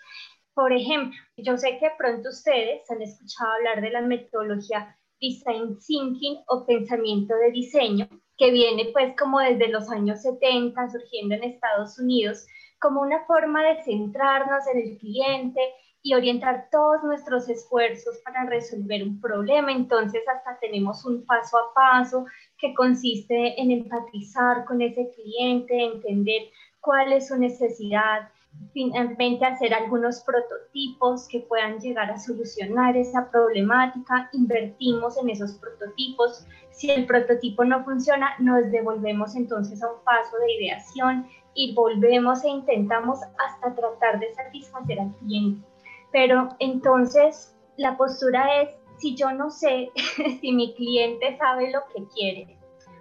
Por 0.54 0.72
ejemplo, 0.72 1.20
yo 1.36 1.58
sé 1.58 1.78
que 1.78 1.92
pronto 1.98 2.30
ustedes 2.30 2.90
han 2.90 3.02
escuchado 3.02 3.52
hablar 3.52 3.82
de 3.82 3.90
la 3.90 4.00
metodología 4.00 4.98
Design 5.20 5.78
Thinking 5.86 6.38
o 6.48 6.66
pensamiento 6.66 7.36
de 7.36 7.52
diseño, 7.52 8.08
que 8.38 8.52
viene 8.52 8.92
pues 8.94 9.14
como 9.20 9.40
desde 9.40 9.68
los 9.68 9.90
años 9.90 10.22
70 10.22 10.90
surgiendo 10.90 11.36
en 11.36 11.44
Estados 11.44 12.00
Unidos 12.00 12.48
como 12.80 13.02
una 13.02 13.26
forma 13.26 13.62
de 13.62 13.84
centrarnos 13.84 14.66
en 14.74 14.88
el 14.88 14.98
cliente 15.00 15.60
y 16.02 16.14
orientar 16.14 16.70
todos 16.72 17.04
nuestros 17.04 17.50
esfuerzos 17.50 18.20
para 18.24 18.46
resolver 18.46 19.04
un 19.04 19.20
problema. 19.20 19.74
Entonces 19.74 20.24
hasta 20.34 20.58
tenemos 20.62 21.04
un 21.04 21.26
paso 21.26 21.58
a 21.58 21.74
paso 21.74 22.26
que 22.58 22.74
consiste 22.74 23.60
en 23.62 23.72
empatizar 23.72 24.66
con 24.66 24.82
ese 24.82 25.10
cliente, 25.12 25.84
entender 25.84 26.44
cuál 26.82 27.14
es 27.14 27.28
su 27.28 27.38
necesidad, 27.38 28.30
finalmente 28.74 29.46
hacer 29.46 29.74
algunos 29.74 30.22
prototipos 30.22 31.28
que 31.28 31.42
puedan 31.42 31.80
llegar 31.80 32.10
a 32.12 32.18
solucionar 32.18 32.96
esa 32.98 33.30
problemática, 33.30 34.30
invertimos 34.34 35.18
en 35.18 35.30
esos 35.30 35.54
prototipos. 35.54 36.46
Si 36.72 36.90
el 36.92 37.06
prototipo 37.06 37.66
no 37.66 37.84
funciona, 37.84 38.32
nos 38.40 38.72
devolvemos 38.72 39.36
entonces 39.36 39.82
a 39.84 39.92
un 39.92 40.04
paso 40.04 40.38
de 40.40 40.54
ideación 40.54 41.28
y 41.54 41.74
volvemos 41.74 42.44
e 42.44 42.50
intentamos 42.50 43.20
hasta 43.46 43.76
tratar 43.76 44.20
de 44.20 44.34
satisfacer 44.34 45.00
al 45.00 45.12
cliente. 45.18 45.68
Pero 46.12 46.50
entonces 46.60 47.56
la 47.78 47.98
postura 47.98 48.62
es, 48.62 48.70
si 48.98 49.16
yo 49.16 49.32
no 49.32 49.50
sé 49.50 49.92
si 50.42 50.52
mi 50.52 50.74
cliente 50.76 51.38
sabe 51.38 51.72
lo 51.72 51.80
que 51.94 52.04
quiere, 52.14 52.58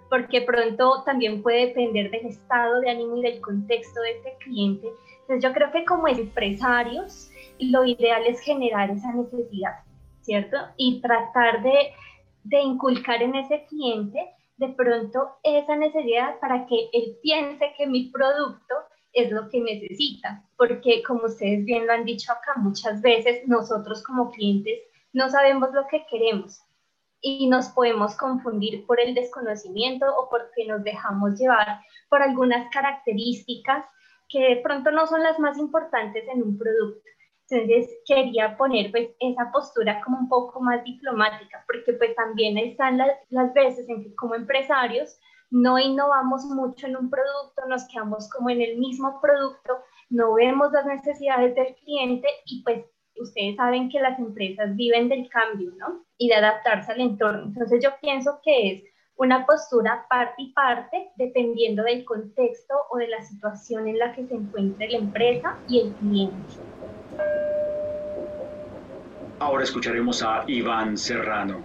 porque 0.09 0.43
pronto 0.43 1.03
también 1.05 1.43
puede 1.43 1.69
depender 1.69 2.11
del 2.11 2.27
estado 2.27 2.81
de 2.81 2.91
ánimo 2.91 3.17
y 3.17 3.23
del 3.23 3.41
contexto 3.41 4.01
de 4.01 4.13
este 4.13 4.37
cliente. 4.39 4.89
Entonces 5.23 5.43
yo 5.43 5.53
creo 5.53 5.73
que 5.73 5.85
como 5.85 6.09
empresarios 6.09 7.31
lo 7.59 7.85
ideal 7.85 8.25
es 8.27 8.41
generar 8.41 8.91
esa 8.91 9.13
necesidad, 9.13 9.81
¿cierto? 10.21 10.57
Y 10.77 11.01
tratar 11.01 11.63
de, 11.63 11.93
de 12.45 12.61
inculcar 12.61 13.23
en 13.23 13.35
ese 13.35 13.65
cliente 13.65 14.21
de 14.59 14.69
pronto 14.69 15.37
esa 15.43 15.77
necesidad 15.77 16.39
para 16.41 16.67
que 16.67 16.89
él 16.93 17.19
piense 17.23 17.73
que 17.77 17.87
mi 17.87 18.11
producto 18.11 18.75
es 19.13 19.31
lo 19.31 19.49
que 19.49 19.61
necesita, 19.61 20.45
porque 20.57 21.03
como 21.03 21.25
ustedes 21.25 21.65
bien 21.65 21.87
lo 21.87 21.93
han 21.93 22.05
dicho 22.05 22.31
acá, 22.33 22.53
muchas 22.57 23.01
veces 23.01 23.47
nosotros 23.47 24.03
como 24.03 24.31
clientes 24.31 24.79
no 25.17 25.31
sabemos 25.31 25.73
lo 25.73 25.87
que 25.89 26.05
queremos 26.11 26.63
y 27.23 27.49
nos 27.49 27.69
podemos 27.69 28.15
confundir 28.19 28.85
por 28.87 29.01
el 29.01 29.15
desconocimiento 29.15 30.05
o 30.15 30.29
porque 30.29 30.67
nos 30.67 30.85
dejamos 30.85 31.41
llevar 31.41 31.81
por 32.11 32.21
algunas 32.21 32.71
características 32.71 33.87
que 34.29 34.41
de 34.41 34.57
pronto 34.57 34.91
no 34.91 35.07
son 35.07 35.23
las 35.23 35.39
más 35.39 35.57
importantes 35.57 36.23
en 36.29 36.43
un 36.43 36.59
producto. 36.59 37.09
Entonces 37.49 37.89
quería 38.05 38.59
poner 38.59 38.91
pues 38.91 39.09
esa 39.19 39.51
postura 39.53 40.03
como 40.05 40.19
un 40.19 40.29
poco 40.29 40.61
más 40.61 40.85
diplomática, 40.85 41.65
porque 41.67 41.95
pues 41.95 42.15
también 42.15 42.59
están 42.59 42.99
las, 42.99 43.13
las 43.31 43.55
veces 43.55 43.89
en 43.89 44.03
que 44.03 44.15
como 44.17 44.35
empresarios 44.35 45.19
no 45.51 45.79
innovamos 45.79 46.45
mucho 46.45 46.89
en 46.89 46.97
un 46.97 47.09
producto, 47.09 47.65
nos 47.69 47.89
quedamos 47.89 48.29
como 48.29 48.51
en 48.51 48.61
el 48.61 48.77
mismo 48.77 49.19
producto, 49.23 49.79
no 50.11 50.35
vemos 50.35 50.73
las 50.73 50.85
necesidades 50.85 51.55
del 51.55 51.75
cliente 51.77 52.29
y 52.45 52.63
pues 52.65 52.85
ustedes 53.19 53.57
saben 53.57 53.89
que 53.89 54.01
las 54.01 54.19
empresas 54.19 54.75
viven 54.77 55.09
del 55.09 55.29
cambio, 55.29 55.73
¿no? 55.79 56.05
Y 56.19 56.29
de 56.29 56.35
adaptarse 56.35 56.93
al 56.93 57.01
entorno. 57.01 57.45
Entonces 57.45 57.83
yo 57.83 57.91
pienso 58.01 58.41
que 58.45 58.73
es 58.73 58.85
una 59.17 59.47
postura 59.47 60.07
parte 60.09 60.35
y 60.39 60.53
parte 60.53 61.09
dependiendo 61.17 61.83
del 61.83 62.05
contexto 62.05 62.75
o 62.91 62.99
de 62.99 63.09
la 63.09 63.23
situación 63.23 63.89
en 63.89 63.99
la 63.99 64.13
que 64.13 64.27
se 64.27 64.35
encuentre 64.35 64.91
la 64.91 64.99
empresa 64.99 65.57
y 65.69 65.81
el 65.81 65.93
cliente. 65.95 66.37
Ahora 69.39 69.65
escucharemos 69.65 70.23
a 70.23 70.45
Iván 70.47 70.97
Serrano. 70.97 71.61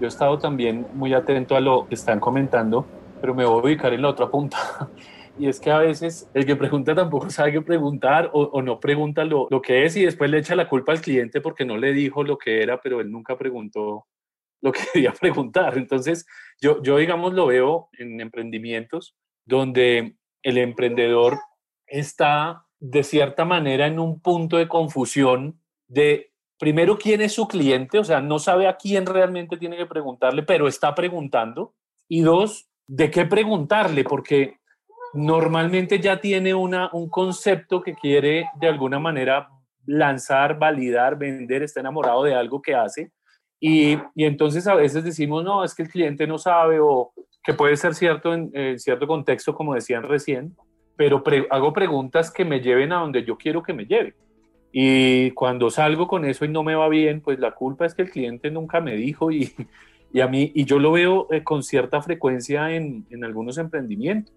Yo 0.00 0.06
he 0.06 0.08
estado 0.08 0.38
también 0.38 0.86
muy 0.94 1.12
atento 1.12 1.56
a 1.56 1.60
lo 1.60 1.86
que 1.86 1.94
están 1.94 2.20
comentando, 2.20 2.86
pero 3.20 3.34
me 3.34 3.44
voy 3.44 3.58
a 3.58 3.62
ubicar 3.62 3.92
en 3.92 4.02
la 4.02 4.08
otra 4.08 4.28
punta. 4.30 4.58
Y 5.40 5.48
es 5.48 5.58
que 5.58 5.70
a 5.70 5.78
veces 5.78 6.30
el 6.34 6.44
que 6.44 6.54
pregunta 6.54 6.94
tampoco 6.94 7.30
sabe 7.30 7.52
qué 7.52 7.62
preguntar 7.62 8.30
o, 8.34 8.60
no 8.60 8.78
pregunta 8.78 9.24
lo, 9.24 9.48
que 9.62 9.86
es 9.86 9.96
y 9.96 10.04
después 10.04 10.30
le 10.30 10.38
echa 10.38 10.54
la 10.54 10.68
culpa 10.68 10.92
al 10.92 11.00
cliente 11.00 11.40
porque 11.40 11.64
no 11.64 11.78
le 11.78 11.94
dijo 11.94 12.22
lo 12.22 12.36
que 12.36 12.62
era, 12.62 12.78
pero 12.80 13.00
él 13.00 13.10
nunca 13.10 13.38
preguntó 13.38 14.06
lo 14.60 14.70
que 14.70 14.80
debía 14.94 15.12
preguntar. 15.12 15.78
Entonces, 15.78 16.26
yo, 16.60 16.82
yo 16.82 16.98
digamos, 16.98 17.32
lo 17.32 17.46
veo 17.46 17.88
en 17.98 18.20
emprendimientos 18.20 19.16
donde 19.46 20.16
el 20.42 20.58
emprendedor 20.58 21.38
está 21.86 22.66
de 22.78 23.02
cierta 23.02 23.46
manera 23.46 23.86
en 23.86 23.98
un 23.98 24.20
punto 24.20 24.58
de 24.58 24.68
confusión 24.68 25.58
de 25.88 26.32
primero, 26.58 26.98
quién 26.98 27.22
es 27.22 27.32
su 27.32 27.48
cliente, 27.48 27.98
o 27.98 28.04
sea, 28.04 28.20
no 28.20 28.38
sabe 28.38 28.68
a 28.68 28.76
quién 28.76 29.06
realmente 29.06 29.56
tiene 29.56 29.78
que 29.78 29.86
preguntarle, 29.86 30.42
pero 30.42 30.68
está 30.68 30.94
preguntando. 30.94 31.74
Y 32.06 32.20
dos, 32.20 32.68
de 32.86 33.10
qué 33.10 33.24
preguntarle, 33.24 34.04
porque 34.04 34.59
normalmente 35.14 35.98
ya 35.98 36.20
tiene 36.20 36.54
una, 36.54 36.90
un 36.92 37.08
concepto 37.08 37.82
que 37.82 37.94
quiere 37.94 38.46
de 38.60 38.68
alguna 38.68 38.98
manera 38.98 39.48
lanzar, 39.86 40.58
validar, 40.58 41.18
vender, 41.18 41.62
está 41.62 41.80
enamorado 41.80 42.24
de 42.24 42.34
algo 42.34 42.62
que 42.62 42.74
hace. 42.74 43.10
Y, 43.58 43.98
y 44.14 44.24
entonces 44.24 44.66
a 44.66 44.74
veces 44.74 45.04
decimos, 45.04 45.44
no, 45.44 45.64
es 45.64 45.74
que 45.74 45.82
el 45.82 45.90
cliente 45.90 46.26
no 46.26 46.38
sabe 46.38 46.78
o 46.80 47.12
que 47.42 47.54
puede 47.54 47.76
ser 47.76 47.94
cierto 47.94 48.34
en, 48.34 48.78
cierto 48.78 49.06
contexto, 49.06 49.54
como 49.54 49.74
decían 49.74 50.02
recién, 50.02 50.56
pero 50.96 51.22
hago 51.50 51.72
preguntas 51.72 52.30
que 52.30 52.44
me 52.44 52.60
lleven 52.60 52.92
a 52.92 53.00
donde 53.00 53.24
yo 53.24 53.36
quiero 53.36 53.62
que 53.62 53.72
me 53.72 53.86
lleve. 53.86 54.14
Y 54.72 55.30
cuando 55.32 55.70
salgo 55.70 56.06
con 56.06 56.24
eso 56.24 56.44
y 56.44 56.48
no 56.48 56.62
me 56.62 56.74
va 56.74 56.88
bien, 56.88 57.20
pues 57.20 57.38
la 57.38 57.52
culpa 57.52 57.86
es 57.86 57.94
que 57.94 58.02
el 58.02 58.10
cliente 58.10 58.50
nunca 58.50 58.80
me 58.80 58.94
dijo 58.94 59.30
y, 59.30 59.52
y 60.12 60.20
a 60.20 60.28
mí, 60.28 60.52
y 60.54 60.64
yo 60.64 60.78
lo 60.78 60.92
veo 60.92 61.26
eh, 61.30 61.42
con 61.42 61.62
cierta 61.62 62.02
frecuencia 62.02 62.74
en, 62.74 63.06
en, 63.10 63.24
algunos 63.24 63.58
emprendimientos. 63.58 64.34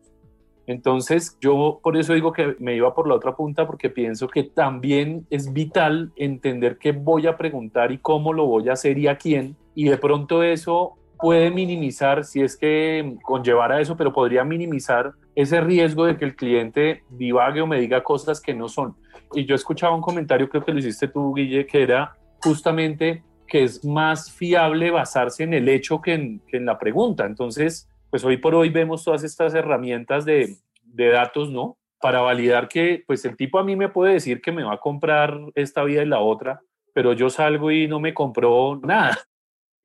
Entonces, 0.66 1.38
yo 1.42 1.80
por 1.84 1.98
eso 1.98 2.14
digo 2.14 2.32
que 2.32 2.56
me 2.60 2.76
iba 2.76 2.94
por 2.94 3.08
la 3.08 3.16
otra 3.16 3.36
punta, 3.36 3.68
porque 3.68 3.90
pienso 3.90 4.28
que 4.28 4.44
también 4.44 5.28
es 5.30 5.52
vital 5.52 6.12
entender 6.16 6.78
qué 6.78 6.92
voy 6.92 7.28
a 7.28 7.38
preguntar 7.38 7.92
y 7.92 7.98
cómo 7.98 8.34
lo 8.34 8.46
voy 8.46 8.70
a 8.70 8.74
hacer 8.74 8.98
y 8.98 9.08
a 9.08 9.18
quién. 9.18 9.58
Y 9.76 9.90
de 9.90 9.98
pronto 9.98 10.44
eso 10.44 10.96
puede 11.20 11.52
minimizar, 11.52 12.26
si 12.26 12.42
es 12.42 12.58
que 12.58 13.16
conllevara 13.24 13.82
eso, 13.82 13.96
pero 13.98 14.12
podría 14.14 14.44
minimizar 14.44 15.14
ese 15.36 15.62
riesgo 15.62 16.06
de 16.06 16.18
que 16.18 16.26
el 16.26 16.36
cliente 16.36 17.04
divague 17.10 17.62
o 17.62 17.68
me 17.68 17.80
diga 17.80 18.04
cosas 18.04 18.42
que 18.42 18.54
no 18.54 18.68
son. 18.68 18.96
Y 19.34 19.46
yo 19.46 19.56
escuchaba 19.56 19.96
un 19.96 20.02
comentario, 20.02 20.50
creo 20.50 20.64
que 20.64 20.74
lo 20.74 20.80
hiciste 20.80 21.08
tú, 21.08 21.34
Guille, 21.34 21.66
que 21.66 21.82
era 21.82 22.16
justamente 22.42 23.24
que 23.48 23.64
es 23.64 23.84
más 23.86 24.32
fiable 24.32 24.92
basarse 24.92 25.44
en 25.44 25.54
el 25.54 25.70
hecho 25.70 26.02
que 26.02 26.14
en, 26.14 26.42
que 26.48 26.58
en 26.58 26.66
la 26.66 26.78
pregunta. 26.78 27.26
Entonces, 27.26 27.90
pues 28.14 28.24
hoy 28.24 28.38
por 28.38 28.54
hoy 28.54 28.70
vemos 28.70 29.04
todas 29.04 29.24
estas 29.24 29.56
herramientas 29.56 30.24
de, 30.24 30.58
de 30.84 31.10
datos, 31.10 31.50
¿no? 31.50 31.80
Para 32.00 32.22
validar 32.22 32.68
que, 32.68 33.04
pues 33.08 33.26
el 33.26 33.36
tipo 33.36 33.58
a 33.58 33.64
mí 33.64 33.76
me 33.76 33.90
puede 33.90 34.14
decir 34.14 34.40
que 34.40 34.52
me 34.52 34.64
va 34.64 34.76
a 34.76 34.80
comprar 34.80 35.36
esta 35.56 35.84
vida 35.84 36.04
y 36.04 36.06
la 36.06 36.20
otra, 36.20 36.62
pero 36.94 37.14
yo 37.14 37.32
salgo 37.32 37.72
y 37.72 37.88
no 37.88 38.00
me 38.00 38.14
compró 38.14 38.80
nada 38.84 39.18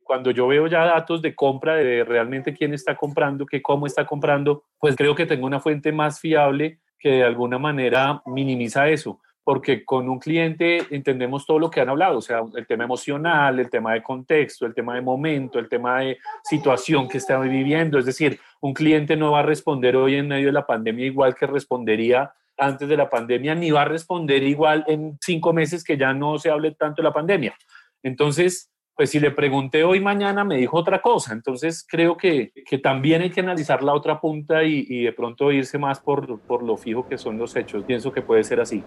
cuando 0.02 0.30
yo 0.30 0.46
veo 0.46 0.66
ya 0.66 0.84
datos 0.84 1.22
de 1.22 1.34
compra 1.34 1.76
de 1.76 2.04
realmente 2.04 2.52
quién 2.52 2.74
está 2.74 2.96
comprando, 2.96 3.46
que 3.46 3.62
cómo 3.62 3.86
está 3.86 4.04
comprando, 4.04 4.64
pues 4.78 4.94
creo 4.94 5.14
que 5.14 5.24
tengo 5.24 5.46
una 5.46 5.60
fuente 5.60 5.90
más 5.90 6.20
fiable 6.20 6.80
que 6.98 7.12
de 7.12 7.24
alguna 7.24 7.58
manera 7.58 8.20
minimiza 8.26 8.90
eso 8.90 9.22
porque 9.48 9.82
con 9.82 10.10
un 10.10 10.18
cliente 10.18 10.84
entendemos 10.90 11.46
todo 11.46 11.58
lo 11.58 11.70
que 11.70 11.80
han 11.80 11.88
hablado, 11.88 12.18
o 12.18 12.20
sea, 12.20 12.42
el 12.54 12.66
tema 12.66 12.84
emocional, 12.84 13.58
el 13.58 13.70
tema 13.70 13.94
de 13.94 14.02
contexto, 14.02 14.66
el 14.66 14.74
tema 14.74 14.94
de 14.94 15.00
momento, 15.00 15.58
el 15.58 15.70
tema 15.70 16.00
de 16.00 16.18
situación 16.44 17.08
que 17.08 17.16
está 17.16 17.38
viviendo. 17.40 17.98
Es 17.98 18.04
decir, 18.04 18.38
un 18.60 18.74
cliente 18.74 19.16
no 19.16 19.32
va 19.32 19.38
a 19.38 19.42
responder 19.44 19.96
hoy 19.96 20.16
en 20.16 20.28
medio 20.28 20.48
de 20.48 20.52
la 20.52 20.66
pandemia 20.66 21.06
igual 21.06 21.34
que 21.34 21.46
respondería 21.46 22.30
antes 22.58 22.86
de 22.90 22.98
la 22.98 23.08
pandemia, 23.08 23.54
ni 23.54 23.70
va 23.70 23.80
a 23.80 23.84
responder 23.86 24.42
igual 24.42 24.84
en 24.86 25.16
cinco 25.18 25.54
meses 25.54 25.82
que 25.82 25.96
ya 25.96 26.12
no 26.12 26.38
se 26.38 26.50
hable 26.50 26.72
tanto 26.72 27.00
de 27.00 27.08
la 27.08 27.14
pandemia. 27.14 27.56
Entonces, 28.02 28.70
pues 28.94 29.08
si 29.10 29.18
le 29.18 29.30
pregunté 29.30 29.82
hoy 29.82 30.00
mañana 30.00 30.44
me 30.44 30.58
dijo 30.58 30.76
otra 30.76 31.00
cosa. 31.00 31.32
Entonces 31.32 31.86
creo 31.88 32.18
que, 32.18 32.52
que 32.66 32.76
también 32.76 33.22
hay 33.22 33.30
que 33.30 33.40
analizar 33.40 33.82
la 33.82 33.94
otra 33.94 34.20
punta 34.20 34.62
y, 34.64 34.84
y, 34.86 35.04
de 35.04 35.12
pronto 35.12 35.50
irse 35.52 35.78
más 35.78 36.00
por, 36.00 36.38
por 36.40 36.62
lo 36.62 36.76
fijo 36.76 37.08
que 37.08 37.16
son 37.16 37.38
los 37.38 37.56
hechos. 37.56 37.84
Pienso 37.84 38.12
que 38.12 38.20
puede 38.20 38.44
ser 38.44 38.60
así. 38.60 38.84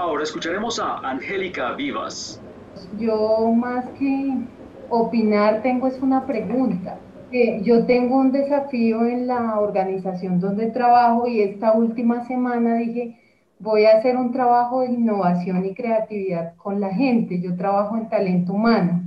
Ahora 0.00 0.22
escucharemos 0.22 0.80
a 0.80 0.96
Angélica 1.06 1.74
Vivas. 1.74 2.40
Yo 2.98 3.52
más 3.54 3.86
que 3.98 4.34
opinar 4.88 5.60
tengo 5.60 5.88
es 5.88 6.00
una 6.00 6.26
pregunta. 6.26 6.98
Eh, 7.30 7.60
yo 7.62 7.84
tengo 7.84 8.16
un 8.16 8.32
desafío 8.32 9.04
en 9.04 9.26
la 9.26 9.60
organización 9.60 10.40
donde 10.40 10.70
trabajo 10.70 11.28
y 11.28 11.42
esta 11.42 11.74
última 11.74 12.26
semana 12.26 12.76
dije, 12.76 13.20
voy 13.58 13.84
a 13.84 13.98
hacer 13.98 14.16
un 14.16 14.32
trabajo 14.32 14.80
de 14.80 14.86
innovación 14.86 15.66
y 15.66 15.74
creatividad 15.74 16.56
con 16.56 16.80
la 16.80 16.94
gente. 16.94 17.38
Yo 17.42 17.54
trabajo 17.54 17.98
en 17.98 18.08
talento 18.08 18.54
humano. 18.54 19.02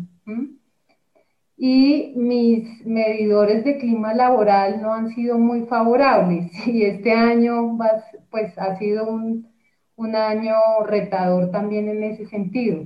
Y 1.57 2.13
mis 2.15 2.85
medidores 2.85 3.65
de 3.65 3.79
clima 3.79 4.13
laboral 4.13 4.79
no 4.79 4.93
han 4.93 5.09
sido 5.09 5.39
muy 5.39 5.63
favorables. 5.63 6.51
Y 6.67 6.83
este 6.83 7.13
año 7.13 7.79
pues, 8.29 8.55
ha 8.59 8.75
sido 8.75 9.09
un, 9.09 9.52
un 10.03 10.15
año 10.15 10.55
retador 10.85 11.51
también 11.51 11.87
en 11.89 12.03
ese 12.03 12.25
sentido. 12.25 12.85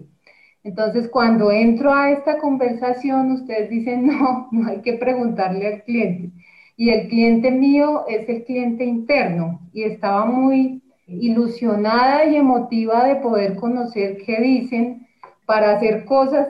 Entonces, 0.63 1.09
cuando 1.09 1.51
entro 1.51 1.93
a 1.93 2.11
esta 2.11 2.39
conversación, 2.39 3.31
ustedes 3.31 3.69
dicen, 3.69 4.07
no, 4.19 4.47
no 4.51 4.69
hay 4.69 4.81
que 4.81 4.93
preguntarle 4.93 5.67
al 5.67 5.83
cliente. 5.83 6.31
Y 6.75 6.89
el 6.91 7.07
cliente 7.09 7.51
mío 7.51 8.05
es 8.07 8.27
el 8.29 8.43
cliente 8.43 8.85
interno 8.85 9.61
y 9.73 9.83
estaba 9.83 10.25
muy 10.25 10.83
ilusionada 11.07 12.25
y 12.25 12.35
emotiva 12.35 13.05
de 13.07 13.15
poder 13.17 13.55
conocer 13.55 14.17
qué 14.25 14.41
dicen 14.41 15.07
para 15.45 15.71
hacer 15.75 16.05
cosas 16.05 16.47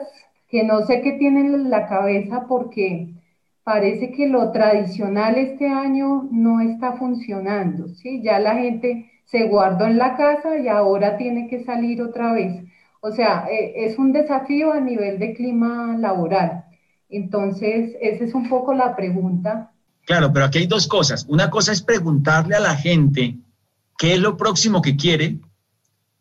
que 0.48 0.64
no 0.64 0.82
sé 0.82 1.00
qué 1.02 1.12
tienen 1.12 1.54
en 1.54 1.70
la 1.70 1.86
cabeza 1.86 2.46
porque 2.48 3.14
parece 3.62 4.10
que 4.12 4.26
lo 4.26 4.50
tradicional 4.50 5.36
este 5.36 5.68
año 5.68 6.28
no 6.32 6.60
está 6.60 6.94
funcionando, 6.94 7.88
¿sí? 7.88 8.22
Ya 8.22 8.38
la 8.38 8.56
gente 8.56 9.10
se 9.30 9.46
guardó 9.46 9.86
en 9.86 9.98
la 9.98 10.16
casa 10.16 10.58
y 10.58 10.68
ahora 10.68 11.16
tiene 11.16 11.48
que 11.48 11.64
salir 11.64 12.02
otra 12.02 12.32
vez. 12.32 12.64
O 13.00 13.12
sea, 13.12 13.46
eh, 13.50 13.86
es 13.86 13.98
un 13.98 14.12
desafío 14.12 14.72
a 14.72 14.80
nivel 14.80 15.18
de 15.18 15.34
clima 15.34 15.96
laboral. 15.98 16.64
Entonces, 17.08 17.94
esa 18.00 18.24
es 18.24 18.34
un 18.34 18.48
poco 18.48 18.74
la 18.74 18.96
pregunta. 18.96 19.72
Claro, 20.06 20.32
pero 20.32 20.46
aquí 20.46 20.58
hay 20.58 20.66
dos 20.66 20.86
cosas. 20.86 21.26
Una 21.28 21.50
cosa 21.50 21.72
es 21.72 21.82
preguntarle 21.82 22.56
a 22.56 22.60
la 22.60 22.74
gente 22.74 23.36
qué 23.98 24.14
es 24.14 24.20
lo 24.20 24.36
próximo 24.36 24.80
que 24.80 24.96
quiere 24.96 25.38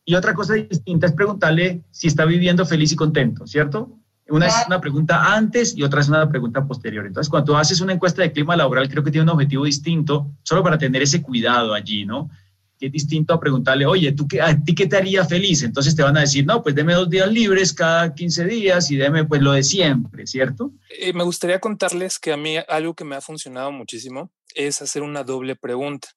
y 0.03 0.15
otra 0.15 0.33
cosa 0.33 0.53
distinta 0.55 1.07
es 1.07 1.13
preguntarle 1.13 1.83
si 1.91 2.07
está 2.07 2.25
viviendo 2.25 2.65
feliz 2.65 2.91
y 2.91 2.95
contento, 2.95 3.47
¿cierto? 3.47 3.97
Una 4.29 4.47
es 4.47 4.55
una 4.67 4.81
pregunta 4.81 5.33
antes 5.33 5.77
y 5.77 5.83
otra 5.83 6.01
es 6.01 6.09
una 6.09 6.27
pregunta 6.27 6.65
posterior. 6.65 7.05
Entonces, 7.05 7.29
cuando 7.29 7.53
tú 7.53 7.57
haces 7.57 7.79
una 7.79 7.93
encuesta 7.93 8.21
de 8.21 8.33
clima 8.33 8.57
laboral, 8.57 8.89
creo 8.89 9.03
que 9.03 9.11
tiene 9.11 9.23
un 9.23 9.29
objetivo 9.29 9.63
distinto, 9.63 10.31
solo 10.43 10.63
para 10.63 10.77
tener 10.77 11.01
ese 11.01 11.21
cuidado 11.21 11.73
allí, 11.73 12.05
¿no? 12.05 12.29
Que 12.79 12.87
es 12.87 12.91
distinto 12.91 13.33
a 13.33 13.39
preguntarle, 13.39 13.85
oye, 13.85 14.11
¿tú 14.11 14.27
qué, 14.27 14.41
¿a 14.41 14.61
ti 14.63 14.75
qué 14.75 14.87
te 14.87 14.97
haría 14.97 15.25
feliz? 15.25 15.63
Entonces 15.63 15.95
te 15.95 16.03
van 16.03 16.17
a 16.17 16.21
decir, 16.21 16.45
no, 16.45 16.61
pues 16.61 16.75
deme 16.75 16.93
dos 16.93 17.09
días 17.09 17.31
libres 17.31 17.73
cada 17.73 18.13
15 18.13 18.45
días 18.45 18.91
y 18.91 18.97
deme 18.97 19.25
pues 19.25 19.41
lo 19.41 19.53
de 19.53 19.63
siempre, 19.63 20.27
¿cierto? 20.27 20.71
Eh, 20.99 21.13
me 21.13 21.23
gustaría 21.23 21.59
contarles 21.59 22.19
que 22.19 22.31
a 22.31 22.37
mí 22.37 22.55
algo 22.67 22.93
que 22.93 23.03
me 23.03 23.15
ha 23.15 23.21
funcionado 23.21 23.71
muchísimo 23.71 24.31
es 24.55 24.81
hacer 24.81 25.03
una 25.03 25.23
doble 25.23 25.55
pregunta. 25.55 26.09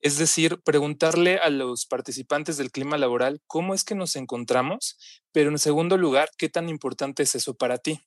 Es 0.00 0.16
decir, 0.16 0.60
preguntarle 0.64 1.38
a 1.38 1.50
los 1.50 1.86
participantes 1.86 2.56
del 2.56 2.70
clima 2.70 2.98
laboral 2.98 3.40
cómo 3.46 3.74
es 3.74 3.82
que 3.82 3.96
nos 3.96 4.14
encontramos, 4.14 4.96
pero 5.32 5.50
en 5.50 5.58
segundo 5.58 5.96
lugar, 5.96 6.30
qué 6.38 6.48
tan 6.48 6.68
importante 6.68 7.24
es 7.24 7.34
eso 7.34 7.54
para 7.54 7.78
ti. 7.78 8.00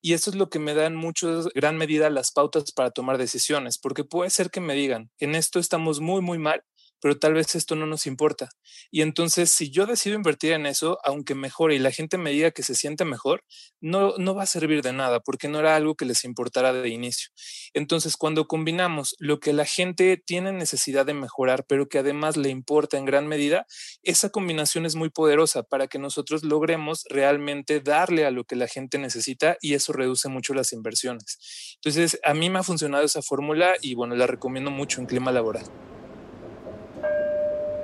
Y 0.00 0.12
eso 0.12 0.30
es 0.30 0.36
lo 0.36 0.48
que 0.48 0.60
me 0.60 0.74
da 0.74 0.86
en 0.86 0.94
mucho, 0.94 1.48
gran 1.56 1.76
medida 1.76 2.08
las 2.08 2.30
pautas 2.30 2.70
para 2.70 2.92
tomar 2.92 3.18
decisiones, 3.18 3.78
porque 3.78 4.04
puede 4.04 4.30
ser 4.30 4.50
que 4.50 4.60
me 4.60 4.74
digan, 4.74 5.10
en 5.18 5.34
esto 5.34 5.58
estamos 5.58 5.98
muy, 5.98 6.20
muy 6.20 6.38
mal, 6.38 6.62
pero 7.00 7.18
tal 7.18 7.34
vez 7.34 7.54
esto 7.54 7.76
no 7.76 7.86
nos 7.86 8.06
importa. 8.06 8.50
Y 8.90 9.02
entonces, 9.02 9.50
si 9.50 9.70
yo 9.70 9.86
decido 9.86 10.16
invertir 10.16 10.52
en 10.52 10.66
eso, 10.66 10.98
aunque 11.04 11.34
mejore 11.34 11.74
y 11.74 11.78
la 11.78 11.90
gente 11.90 12.18
me 12.18 12.30
diga 12.30 12.50
que 12.50 12.62
se 12.62 12.74
siente 12.74 13.04
mejor, 13.04 13.44
no, 13.80 14.14
no 14.18 14.34
va 14.34 14.44
a 14.44 14.46
servir 14.46 14.82
de 14.82 14.92
nada 14.92 15.20
porque 15.20 15.48
no 15.48 15.60
era 15.60 15.76
algo 15.76 15.94
que 15.94 16.04
les 16.04 16.24
importara 16.24 16.72
de 16.72 16.88
inicio. 16.88 17.30
Entonces, 17.74 18.16
cuando 18.16 18.46
combinamos 18.46 19.14
lo 19.18 19.40
que 19.40 19.52
la 19.52 19.64
gente 19.64 20.22
tiene 20.24 20.52
necesidad 20.52 21.06
de 21.06 21.14
mejorar, 21.14 21.64
pero 21.68 21.88
que 21.88 21.98
además 21.98 22.36
le 22.36 22.48
importa 22.48 22.98
en 22.98 23.04
gran 23.04 23.26
medida, 23.26 23.66
esa 24.02 24.30
combinación 24.30 24.86
es 24.86 24.94
muy 24.94 25.10
poderosa 25.10 25.62
para 25.62 25.86
que 25.86 25.98
nosotros 25.98 26.44
logremos 26.44 27.04
realmente 27.08 27.80
darle 27.80 28.26
a 28.26 28.30
lo 28.30 28.44
que 28.44 28.56
la 28.56 28.68
gente 28.68 28.98
necesita 28.98 29.56
y 29.60 29.74
eso 29.74 29.92
reduce 29.92 30.28
mucho 30.28 30.54
las 30.54 30.72
inversiones. 30.72 31.38
Entonces, 31.76 32.18
a 32.24 32.34
mí 32.34 32.50
me 32.50 32.58
ha 32.58 32.62
funcionado 32.62 33.04
esa 33.04 33.22
fórmula 33.22 33.74
y 33.80 33.94
bueno, 33.94 34.14
la 34.16 34.26
recomiendo 34.26 34.70
mucho 34.70 35.00
en 35.00 35.06
clima 35.06 35.32
laboral. 35.32 35.64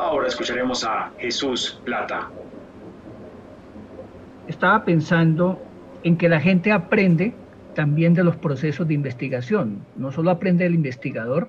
Ahora 0.04 0.28
escucharemos 0.28 0.84
a 0.84 1.12
Jesús 1.16 1.80
Plata. 1.82 2.28
Estaba 4.46 4.84
pensando 4.84 5.58
en 6.02 6.18
que 6.18 6.28
la 6.28 6.40
gente 6.40 6.72
aprende 6.72 7.32
también 7.74 8.12
de 8.12 8.22
los 8.22 8.36
procesos 8.36 8.86
de 8.86 8.92
investigación. 8.92 9.82
No 9.96 10.12
solo 10.12 10.30
aprende 10.30 10.66
el 10.66 10.74
investigador, 10.74 11.48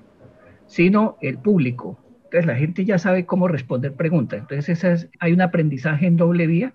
sino 0.66 1.18
el 1.20 1.36
público. 1.36 2.02
Entonces 2.24 2.46
la 2.46 2.54
gente 2.54 2.86
ya 2.86 2.96
sabe 2.96 3.26
cómo 3.26 3.46
responder 3.46 3.92
preguntas. 3.92 4.40
Entonces 4.40 5.10
hay 5.20 5.32
un 5.34 5.42
aprendizaje 5.42 6.06
en 6.06 6.16
doble 6.16 6.46
vía, 6.46 6.72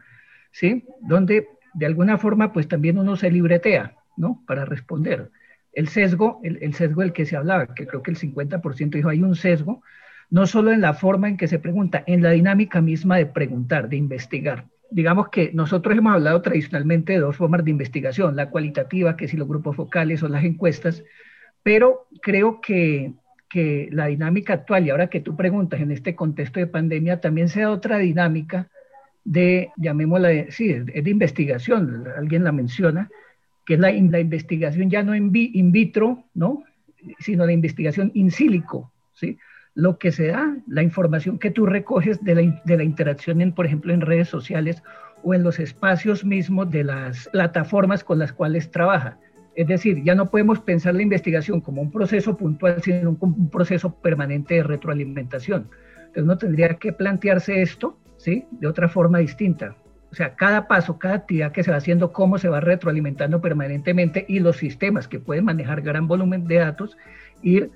¿sí? 0.51 0.85
Donde 1.01 1.47
de 1.73 1.85
alguna 1.87 2.19
forma 2.19 2.53
pues 2.53 2.67
también 2.67 2.99
uno 2.99 3.15
se 3.15 3.31
libretea, 3.31 3.95
¿no? 4.17 4.43
Para 4.45 4.65
responder. 4.65 5.31
El 5.73 5.87
sesgo, 5.87 6.41
el, 6.43 6.59
el 6.61 6.75
sesgo 6.75 7.01
del 7.01 7.11
que 7.11 7.25
se 7.25 7.37
hablaba, 7.37 7.73
que 7.73 7.87
creo 7.87 8.03
que 8.03 8.11
el 8.11 8.19
50% 8.19 8.91
dijo 8.91 9.09
hay 9.09 9.23
un 9.23 9.33
sesgo, 9.33 9.81
no 10.31 10.47
solo 10.47 10.71
en 10.71 10.81
la 10.81 10.93
forma 10.93 11.27
en 11.27 11.37
que 11.37 11.47
se 11.47 11.59
pregunta, 11.59 12.03
en 12.07 12.23
la 12.23 12.31
dinámica 12.31 12.81
misma 12.81 13.17
de 13.17 13.25
preguntar, 13.25 13.89
de 13.89 13.97
investigar. 13.97 14.65
Digamos 14.89 15.29
que 15.29 15.51
nosotros 15.53 15.95
hemos 15.95 16.13
hablado 16.13 16.41
tradicionalmente 16.41 17.13
de 17.13 17.19
dos 17.19 17.35
formas 17.35 17.63
de 17.63 17.71
investigación, 17.71 18.35
la 18.35 18.49
cualitativa, 18.49 19.17
que 19.17 19.27
si 19.27 19.37
los 19.37 19.47
grupos 19.47 19.75
focales 19.75 20.23
o 20.23 20.29
las 20.29 20.43
encuestas, 20.43 21.03
pero 21.63 22.07
creo 22.21 22.61
que, 22.61 23.13
que 23.49 23.89
la 23.91 24.07
dinámica 24.07 24.53
actual, 24.53 24.87
y 24.87 24.89
ahora 24.89 25.07
que 25.07 25.19
tú 25.19 25.35
preguntas 25.35 25.81
en 25.81 25.91
este 25.91 26.15
contexto 26.15 26.59
de 26.59 26.67
pandemia, 26.67 27.19
también 27.19 27.49
sea 27.49 27.69
otra 27.69 27.97
dinámica 27.97 28.69
de, 29.25 29.69
llamémosla, 29.75 30.29
sí, 30.49 30.71
es 30.71 31.03
de 31.03 31.09
investigación, 31.09 32.05
alguien 32.17 32.45
la 32.45 32.53
menciona, 32.53 33.09
que 33.65 33.73
es 33.73 33.79
la, 33.79 33.91
la 33.91 34.19
investigación 34.19 34.89
ya 34.89 35.03
no 35.03 35.13
in, 35.13 35.29
in 35.33 35.71
vitro, 35.73 36.23
¿no? 36.33 36.63
sino 37.19 37.45
la 37.45 37.51
investigación 37.51 38.11
in 38.13 38.31
silico, 38.31 38.91
¿sí? 39.13 39.37
Lo 39.73 39.97
que 39.97 40.11
se 40.11 40.27
da, 40.27 40.57
la 40.67 40.83
información 40.83 41.39
que 41.39 41.51
tú 41.51 41.65
recoges 41.65 42.23
de 42.23 42.35
la, 42.35 42.61
de 42.65 42.77
la 42.77 42.83
interacción, 42.83 43.41
en, 43.41 43.53
por 43.53 43.65
ejemplo, 43.65 43.93
en 43.93 44.01
redes 44.01 44.27
sociales 44.27 44.83
o 45.23 45.33
en 45.33 45.43
los 45.43 45.59
espacios 45.59 46.25
mismos 46.25 46.69
de 46.71 46.83
las 46.83 47.29
plataformas 47.29 48.03
con 48.03 48.19
las 48.19 48.33
cuales 48.33 48.71
trabaja. 48.71 49.17
Es 49.55 49.67
decir, 49.67 50.01
ya 50.03 50.15
no 50.15 50.29
podemos 50.29 50.59
pensar 50.59 50.95
la 50.95 51.01
investigación 51.01 51.61
como 51.61 51.81
un 51.81 51.91
proceso 51.91 52.37
puntual, 52.37 52.81
sino 52.81 53.17
como 53.17 53.35
un 53.35 53.49
proceso 53.49 53.93
permanente 53.95 54.55
de 54.55 54.63
retroalimentación. 54.63 55.69
Entonces 55.97 56.23
uno 56.23 56.37
tendría 56.37 56.73
que 56.75 56.93
plantearse 56.93 57.61
esto 57.61 57.97
¿sí? 58.17 58.45
de 58.51 58.67
otra 58.67 58.87
forma 58.87 59.19
distinta. 59.19 59.75
O 60.11 60.15
sea, 60.15 60.35
cada 60.35 60.67
paso, 60.67 60.99
cada 60.99 61.15
actividad 61.15 61.53
que 61.53 61.63
se 61.63 61.71
va 61.71 61.77
haciendo, 61.77 62.11
cómo 62.11 62.37
se 62.37 62.49
va 62.49 62.59
retroalimentando 62.59 63.39
permanentemente 63.39 64.25
y 64.27 64.39
los 64.39 64.57
sistemas 64.57 65.07
que 65.07 65.19
pueden 65.19 65.45
manejar 65.45 65.81
gran 65.81 66.07
volumen 66.07 66.47
de 66.47 66.55
datos, 66.55 66.97
ir 67.41 67.71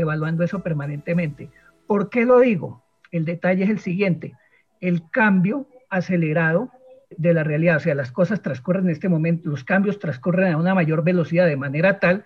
evaluando 0.00 0.44
eso 0.44 0.62
permanentemente. 0.62 1.50
¿Por 1.86 2.10
qué 2.10 2.24
lo 2.24 2.40
digo? 2.40 2.82
El 3.10 3.24
detalle 3.24 3.64
es 3.64 3.70
el 3.70 3.78
siguiente, 3.78 4.34
el 4.80 5.08
cambio 5.10 5.66
acelerado 5.88 6.70
de 7.10 7.32
la 7.32 7.42
realidad, 7.42 7.76
o 7.76 7.80
sea, 7.80 7.94
las 7.94 8.12
cosas 8.12 8.42
transcurren 8.42 8.84
en 8.84 8.90
este 8.90 9.08
momento, 9.08 9.48
los 9.48 9.64
cambios 9.64 9.98
transcurren 9.98 10.52
a 10.52 10.58
una 10.58 10.74
mayor 10.74 11.02
velocidad 11.02 11.46
de 11.46 11.56
manera 11.56 11.98
tal 11.98 12.24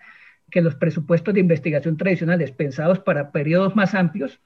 que 0.50 0.60
los 0.60 0.74
presupuestos 0.74 1.32
de 1.32 1.40
investigación 1.40 1.96
tradicionales 1.96 2.50
pensados 2.50 2.98
para 2.98 3.30
periodos 3.30 3.76
más 3.76 3.94
amplios, 3.94 4.40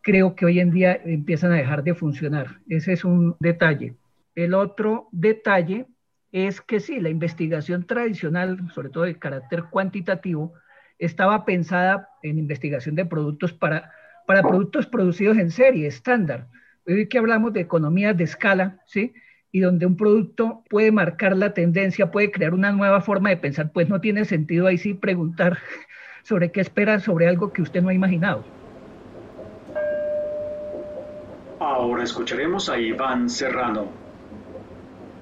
creo 0.00 0.34
que 0.34 0.46
hoy 0.46 0.60
en 0.60 0.70
día 0.70 0.98
empiezan 1.04 1.52
a 1.52 1.56
dejar 1.56 1.82
de 1.82 1.94
funcionar. 1.94 2.60
Ese 2.68 2.92
es 2.92 3.04
un 3.04 3.36
detalle. 3.40 3.94
El 4.34 4.54
otro 4.54 5.08
detalle 5.12 5.86
es 6.32 6.60
que 6.60 6.80
sí, 6.80 7.00
la 7.00 7.10
investigación 7.10 7.86
tradicional, 7.86 8.70
sobre 8.72 8.88
todo 8.88 9.04
de 9.04 9.18
carácter 9.18 9.64
cuantitativo, 9.64 10.54
estaba 11.00 11.44
pensada 11.44 12.10
en 12.22 12.38
investigación 12.38 12.94
de 12.94 13.06
productos 13.06 13.52
para, 13.52 13.90
para 14.26 14.42
productos 14.42 14.86
producidos 14.86 15.38
en 15.38 15.50
serie, 15.50 15.86
estándar. 15.86 16.46
Hoy 16.86 17.08
que 17.08 17.18
hablamos 17.18 17.52
de 17.52 17.60
economías 17.60 18.16
de 18.16 18.24
escala, 18.24 18.78
¿sí? 18.84 19.14
Y 19.50 19.60
donde 19.60 19.86
un 19.86 19.96
producto 19.96 20.62
puede 20.68 20.92
marcar 20.92 21.36
la 21.36 21.54
tendencia, 21.54 22.10
puede 22.10 22.30
crear 22.30 22.54
una 22.54 22.70
nueva 22.70 23.00
forma 23.00 23.30
de 23.30 23.38
pensar, 23.38 23.72
pues 23.72 23.88
no 23.88 24.00
tiene 24.00 24.24
sentido 24.26 24.66
ahí 24.66 24.78
sí 24.78 24.94
preguntar 24.94 25.58
sobre 26.22 26.52
qué 26.52 26.60
espera 26.60 27.00
sobre 27.00 27.26
algo 27.26 27.52
que 27.52 27.62
usted 27.62 27.82
no 27.82 27.88
ha 27.88 27.94
imaginado. 27.94 28.44
Ahora 31.58 32.04
escucharemos 32.04 32.68
a 32.68 32.78
Iván 32.78 33.28
Serrano. 33.28 33.88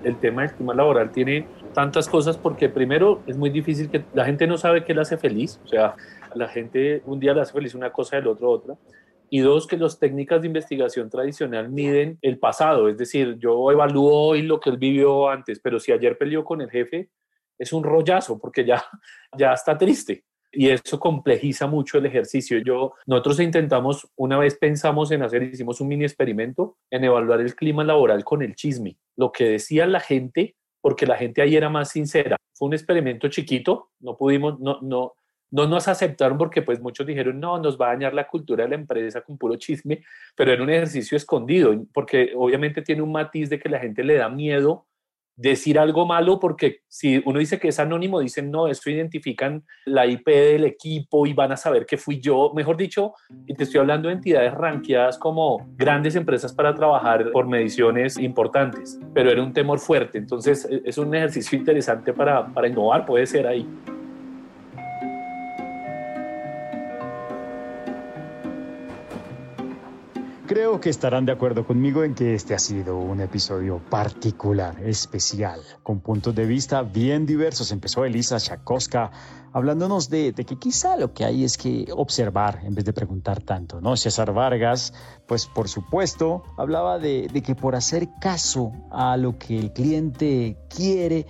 El 0.05 0.17
tema 0.17 0.43
del 0.43 0.53
clima 0.53 0.75
laboral 0.75 1.11
tiene 1.11 1.47
tantas 1.73 2.09
cosas 2.09 2.37
porque 2.37 2.69
primero 2.69 3.23
es 3.27 3.37
muy 3.37 3.51
difícil 3.51 3.91
que 3.91 4.05
la 4.15 4.25
gente 4.25 4.47
no 4.47 4.59
sabe 4.59 4.85
qué 4.85 4.95
le 4.95 5.03
hace 5.03 5.17
feliz, 5.17 5.61
o 5.65 5.69
sea, 5.69 5.95
la 6.35 6.49
gente 6.49 7.03
un 7.07 7.21
día 7.21 7.35
le 7.35 7.41
hace 7.41 7.53
feliz 7.53 7.75
una 7.75 7.91
cosa 7.93 8.19
el 8.19 8.27
otro 8.27 8.51
otra. 8.51 8.75
Y 9.31 9.41
dos, 9.41 9.67
que 9.67 9.77
las 9.77 9.99
técnicas 9.99 10.41
de 10.41 10.47
investigación 10.47 11.11
tradicional 11.11 11.69
miden 11.69 12.19
el 12.23 12.39
pasado, 12.39 12.89
es 12.89 12.97
decir, 12.97 13.37
yo 13.39 13.71
evalúo 13.71 14.29
hoy 14.29 14.43
lo 14.43 14.59
que 14.59 14.71
él 14.71 14.79
vivió 14.79 15.29
antes, 15.29 15.61
pero 15.61 15.79
si 15.79 15.93
ayer 15.93 16.17
peleó 16.17 16.45
con 16.45 16.63
el 16.63 16.71
jefe, 16.71 17.11
es 17.59 17.73
un 17.73 17.85
rollazo 17.85 18.39
porque 18.39 18.65
ya, 18.65 18.83
ya 19.37 19.53
está 19.53 19.77
triste. 19.77 20.25
Y 20.51 20.71
eso 20.71 20.99
complejiza 20.99 21.67
mucho 21.67 21.99
el 21.99 22.07
ejercicio. 22.07 22.59
Yo, 22.59 22.95
nosotros 23.07 23.39
intentamos, 23.41 24.09
una 24.17 24.39
vez 24.39 24.57
pensamos 24.57 25.11
en 25.11 25.23
hacer, 25.23 25.43
hicimos 25.43 25.81
un 25.83 25.89
mini 25.89 26.05
experimento 26.05 26.79
en 26.91 27.05
evaluar 27.05 27.43
el 27.43 27.55
clima 27.55 27.85
laboral 27.85 28.25
con 28.25 28.43
el 28.43 28.55
chisme. 28.55 28.97
Lo 29.15 29.31
que 29.31 29.45
decía 29.45 29.87
la 29.87 30.01
gente 30.01 30.57
porque 30.89 31.05
la 31.05 31.19
gente 31.19 31.43
ahí 31.43 31.55
era 31.55 31.69
más 31.69 31.91
sincera. 31.91 32.39
Fue 32.55 32.67
un 32.67 32.73
experimento 32.73 33.29
chiquito, 33.29 33.91
no 34.01 34.17
pudimos, 34.17 34.59
no, 34.59 34.79
no, 34.81 35.13
no 35.51 35.67
nos 35.67 35.87
aceptaron 35.87 36.39
porque 36.39 36.63
pues 36.63 36.81
muchos 36.81 37.07
dijeron, 37.07 37.39
no, 37.39 37.59
nos 37.59 37.79
va 37.79 37.89
a 37.89 37.91
dañar 37.91 38.15
la 38.15 38.27
cultura 38.27 38.65
de 38.65 38.71
la 38.71 38.77
empresa 38.77 39.21
con 39.21 39.37
puro 39.37 39.57
chisme, 39.57 40.03
pero 40.35 40.51
era 40.51 40.63
un 40.63 40.71
ejercicio 40.71 41.15
escondido, 41.15 41.75
porque 41.93 42.33
obviamente 42.35 42.81
tiene 42.81 43.03
un 43.03 43.13
matiz 43.13 43.51
de 43.51 43.59
que 43.59 43.69
la 43.69 43.79
gente 43.79 44.03
le 44.03 44.15
da 44.15 44.31
miedo 44.31 44.87
decir 45.39 45.79
algo 45.79 46.05
malo 46.05 46.41
porque 46.41 46.81
si 46.89 47.23
uno 47.25 47.39
dice 47.39 47.61
que 47.61 47.69
es 47.69 47.79
anónimo, 47.79 48.19
dicen, 48.19 48.51
no, 48.51 48.67
esto 48.67 48.91
identifican 48.91 49.63
la 49.87 50.05
IP 50.05 50.27
del 50.27 50.65
equipo 50.65 51.27
y 51.27 51.33
van 51.33 51.53
a 51.53 51.57
saber 51.57 51.87
que 51.87 51.97
fui 51.97 52.21
yo. 52.21 52.53
Mejor 52.55 52.77
dicho, 52.77 53.15
y 53.47 53.55
te 53.55 53.63
estoy 53.63 53.79
hablando 53.81 54.09
de 54.09 54.15
entidades 54.15 54.53
ranqueadas 54.53 55.17
como 55.17 55.65
grandes 55.77 56.17
empresas 56.17 56.53
para 56.53 56.75
trabajar 56.75 57.31
por 57.31 57.47
mediciones 57.47 58.19
importantes, 58.19 58.99
pero 59.15 59.31
era 59.31 59.41
un 59.41 59.53
temor 59.53 59.79
fuerte. 59.79 60.19
Entonces, 60.19 60.67
e, 60.69 60.83
es 60.85 60.99
un 60.99 61.15
ejercicio 61.15 61.57
interesante 61.57 62.13
para, 62.13 62.53
para 62.53 62.67
innovar, 62.67 63.07
puede 63.07 63.25
ser 63.25 63.47
ahí. 63.47 63.65
Creo 70.49 70.81
que 70.81 70.89
estarán 70.89 71.27
de 71.27 71.33
acuerdo 71.33 71.67
conmigo 71.67 72.05
en 72.05 72.15
que 72.15 72.35
este 72.35 72.55
ha 72.55 72.59
sido 72.59 72.97
un 72.97 73.21
episodio 73.21 73.83
particular, 73.91 74.81
especial, 74.83 75.61
con 75.83 76.01
puntos 76.01 76.35
de 76.35 76.47
vista 76.47 76.81
bien 76.81 77.27
diversos. 77.27 77.71
Empezó 77.71 78.07
Elisa 78.07 78.41
Chakowska 78.41 79.11
hablándonos 79.53 80.09
de, 80.09 80.33
que 80.33 80.59
quizá 80.59 80.97
lo 80.97 81.13
que 81.13 81.27
hay 81.27 81.45
es 81.45 81.59
que 81.59 81.89
observar 81.95 82.61
en 82.65 82.75
vez 82.75 82.87
de 82.87 82.95
preguntar 82.95 83.43
tanto, 83.43 83.83
¿no? 83.83 83.95
César 83.99 84.33
Vargas, 84.33 84.95
pues 85.27 85.45
por 85.45 85.69
supuesto, 85.69 86.45
hablaba 86.57 86.99
de, 86.99 87.29
de 87.31 87.43
que 87.43 87.55
por 87.55 87.77
hacer 87.77 88.09
caso 88.19 88.73
a 88.91 89.19
lo 89.19 89.37
que 89.37 89.59
el 89.59 89.75
cliente 89.75 90.57
quiere, 90.75 91.27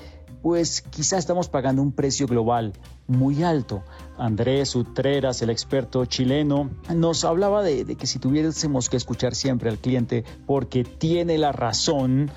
pues 0.49 0.81
quizá 0.81 1.19
estamos 1.19 1.51
pagando 1.51 1.83
un 1.83 1.93
precio 1.93 2.27
global 2.27 2.73
muy 3.07 3.43
alto. 3.43 3.83
Andrés 4.17 4.75
Utreras, 4.75 5.43
el 5.43 5.51
experto 5.51 6.07
chileno, 6.07 6.71
nos 6.89 7.27
hablaba 7.27 7.63
de, 7.63 7.85
que 7.97 8.07
si 8.07 8.19
tuviésemos 8.19 8.89
que 8.89 8.97
escuchar 8.97 9.35
siempre 9.35 9.69
al 9.69 9.77
cliente 9.77 10.25
porque 10.47 10.85
tiene 10.85 11.37
la 11.37 11.53
razón, 11.53 12.31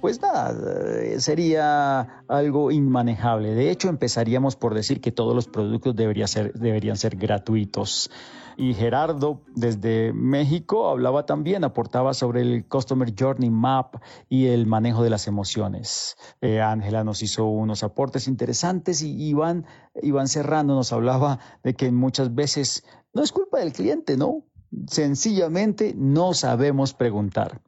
pues 0.00 0.22
nada, 0.22 0.54
eh, 1.02 1.18
sería 1.18 2.22
algo 2.28 2.70
inmanejable. 2.70 3.56
De 3.56 3.72
hecho, 3.72 3.88
empezaríamos 3.88 4.54
por 4.54 4.72
decir 4.72 5.00
que 5.00 5.10
todos 5.10 5.34
los 5.34 5.48
productos 5.48 5.96
deberían 5.96 6.28
ser, 6.28 6.52
deberían 6.52 6.96
ser 6.96 7.16
gratuitos. 7.16 8.12
Y 8.58 8.72
Gerardo, 8.72 9.42
desde 9.54 10.12
México, 10.14 10.88
hablaba 10.88 11.26
también, 11.26 11.62
aportaba 11.62 12.14
sobre 12.14 12.40
el 12.40 12.66
Customer 12.66 13.12
Journey 13.16 13.50
Map 13.50 13.96
y 14.28 14.46
el 14.46 14.66
manejo 14.66 15.02
de 15.02 15.10
las 15.10 15.26
emociones. 15.26 16.16
Eh, 16.40 16.62
Ángela 16.62 17.04
nos 17.04 17.22
hizo 17.22 17.44
unos 17.46 17.82
aportes 17.82 18.28
interesantes 18.28 19.02
y 19.02 19.28
Iván, 19.28 19.66
Iván 20.02 20.28
Serrano 20.28 20.74
nos 20.74 20.92
hablaba 20.92 21.38
de 21.62 21.74
que 21.74 21.90
muchas 21.92 22.34
veces 22.34 22.84
no 23.12 23.22
es 23.22 23.32
culpa 23.32 23.58
del 23.58 23.72
cliente, 23.72 24.16
¿no? 24.16 24.44
Sencillamente 24.88 25.94
no 25.96 26.32
sabemos 26.32 26.94
preguntar. 26.94 27.60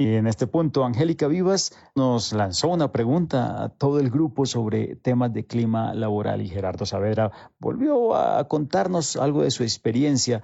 Y 0.00 0.14
en 0.14 0.28
este 0.28 0.46
punto, 0.46 0.84
Angélica 0.84 1.26
Vivas 1.26 1.72
nos 1.96 2.32
lanzó 2.32 2.68
una 2.68 2.92
pregunta 2.92 3.64
a 3.64 3.68
todo 3.68 3.98
el 3.98 4.10
grupo 4.10 4.46
sobre 4.46 4.94
temas 4.94 5.32
de 5.32 5.44
clima 5.44 5.92
laboral 5.92 6.40
y 6.40 6.48
Gerardo 6.48 6.86
Saavedra 6.86 7.32
volvió 7.58 8.14
a 8.14 8.46
contarnos 8.46 9.16
algo 9.16 9.42
de 9.42 9.50
su 9.50 9.64
experiencia, 9.64 10.40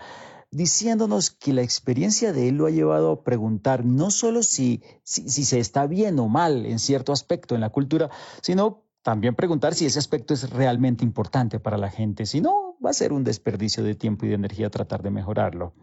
diciéndonos 0.50 1.30
que 1.30 1.52
la 1.52 1.62
experiencia 1.62 2.32
de 2.32 2.48
él 2.48 2.56
lo 2.56 2.66
ha 2.66 2.70
llevado 2.70 3.12
a 3.12 3.22
preguntar 3.22 3.84
no 3.84 4.10
solo 4.10 4.42
si, 4.42 4.82
si, 5.04 5.28
si 5.28 5.44
se 5.44 5.60
está 5.60 5.86
bien 5.86 6.18
o 6.18 6.26
mal 6.26 6.66
en 6.66 6.80
cierto 6.80 7.12
aspecto 7.12 7.54
en 7.54 7.60
la 7.60 7.70
cultura, 7.70 8.10
sino 8.42 8.82
también 9.02 9.36
preguntar 9.36 9.74
si 9.74 9.86
ese 9.86 10.00
aspecto 10.00 10.34
es 10.34 10.50
realmente 10.50 11.04
importante 11.04 11.60
para 11.60 11.78
la 11.78 11.90
gente. 11.90 12.26
Si 12.26 12.40
no, 12.40 12.76
va 12.84 12.90
a 12.90 12.94
ser 12.94 13.12
un 13.12 13.22
desperdicio 13.22 13.84
de 13.84 13.94
tiempo 13.94 14.26
y 14.26 14.30
de 14.30 14.34
energía 14.34 14.68
tratar 14.68 15.04
de 15.04 15.12
mejorarlo. 15.12 15.74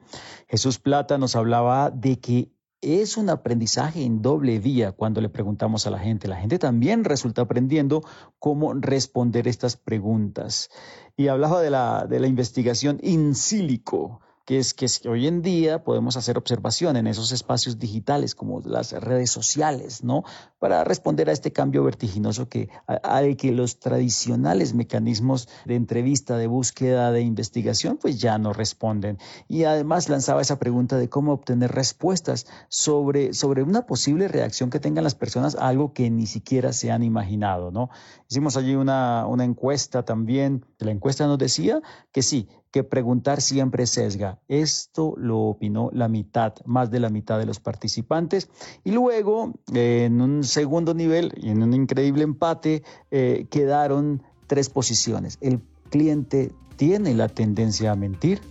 Jesús 0.50 0.78
Plata 0.78 1.18
nos 1.18 1.38
hablaba 1.38 1.90
de 1.90 2.20
que 2.20 2.52
es 2.82 3.18
un 3.18 3.30
aprendizaje 3.30 4.04
en 4.04 4.22
doble 4.22 4.60
vía 4.60 4.92
cuando 4.92 5.22
le 5.22 5.30
preguntamos 5.30 5.86
a 5.86 5.92
la 5.92 6.00
gente. 6.00 6.28
La 6.28 6.38
gente 6.38 6.60
también 6.60 7.04
resulta 7.04 7.44
aprendiendo 7.44 8.04
cómo 8.40 8.74
responder 8.74 9.48
estas 9.48 9.78
preguntas. 9.78 10.70
Y 11.16 11.28
hablaba 11.28 11.62
de 11.62 11.70
la, 11.70 12.08
de 12.08 12.20
la 12.20 12.28
investigación 12.28 13.00
in 13.04 13.36
silico 13.36 14.22
que 14.52 14.58
es 14.58 14.74
que 14.74 15.08
hoy 15.08 15.28
en 15.28 15.42
día 15.42 15.82
podemos 15.82 16.18
hacer 16.18 16.38
observación 16.38 16.98
en 16.98 17.08
esos 17.08 17.32
espacios 17.32 17.80
digitales 17.80 18.36
como 18.36 18.60
las 18.60 18.92
redes 18.92 19.32
sociales, 19.32 20.04
¿no? 20.04 20.26
Para 20.60 20.84
responder 20.84 21.30
a 21.30 21.32
este 21.32 21.54
cambio 21.54 21.86
vertiginoso 21.86 22.50
que 22.50 22.70
hay 22.86 23.38
que 23.38 23.54
los 23.54 23.80
tradicionales 23.80 24.74
mecanismos 24.74 25.48
de 25.64 25.76
entrevista, 25.76 26.36
de 26.36 26.48
búsqueda, 26.48 27.14
de 27.14 27.22
investigación, 27.22 27.98
pues 27.98 28.20
ya 28.20 28.38
no 28.40 28.52
responden. 28.52 29.20
Y 29.48 29.64
además 29.64 30.10
lanzaba 30.10 30.42
esa 30.42 30.60
pregunta 30.60 30.98
de 30.98 31.08
cómo 31.08 31.32
obtener 31.32 31.72
respuestas 31.72 32.46
sobre, 32.68 33.34
sobre 33.34 33.64
una 33.64 33.86
posible 33.86 34.28
reacción 34.28 34.70
que 34.70 34.82
tengan 34.82 35.06
las 35.06 35.16
personas 35.16 35.56
a 35.56 35.70
algo 35.70 35.94
que 35.94 36.10
ni 36.10 36.26
siquiera 36.26 36.74
se 36.74 36.92
han 36.92 37.04
imaginado, 37.04 37.72
¿no? 37.72 37.90
Hicimos 38.30 38.58
allí 38.58 38.76
una, 38.76 39.26
una 39.28 39.46
encuesta 39.46 40.04
también. 40.04 40.66
La 40.80 40.92
encuesta 40.92 41.26
nos 41.26 41.38
decía 41.38 41.82
que 42.12 42.22
sí, 42.22 42.50
que 42.72 42.84
preguntar 42.84 43.42
siempre 43.42 43.86
sesga. 43.86 44.40
Esto 44.48 45.14
lo 45.18 45.40
opinó 45.40 45.90
la 45.94 46.08
mitad, 46.08 46.54
más 46.66 46.90
de 46.90 47.00
la 47.00 47.10
mitad 47.10 47.38
de 47.38 47.46
los 47.46 47.60
participantes. 47.60 48.50
Y 48.84 48.92
luego, 48.92 49.54
en 49.74 50.22
un 50.22 50.44
segundo 50.44 50.94
nivel 50.94 51.34
y 51.38 51.50
en 51.50 51.62
un 51.64 51.74
increíble 51.74 52.24
empate, 52.24 52.84
eh, 53.12 53.46
quedaron 53.50 54.24
tres 54.48 54.70
posiciones. 54.70 55.38
El 55.42 55.62
cliente 55.90 56.54
tiene 56.78 57.14
la 57.14 57.28
tendencia 57.28 57.92
a 57.92 57.96
mentir. 57.96 58.42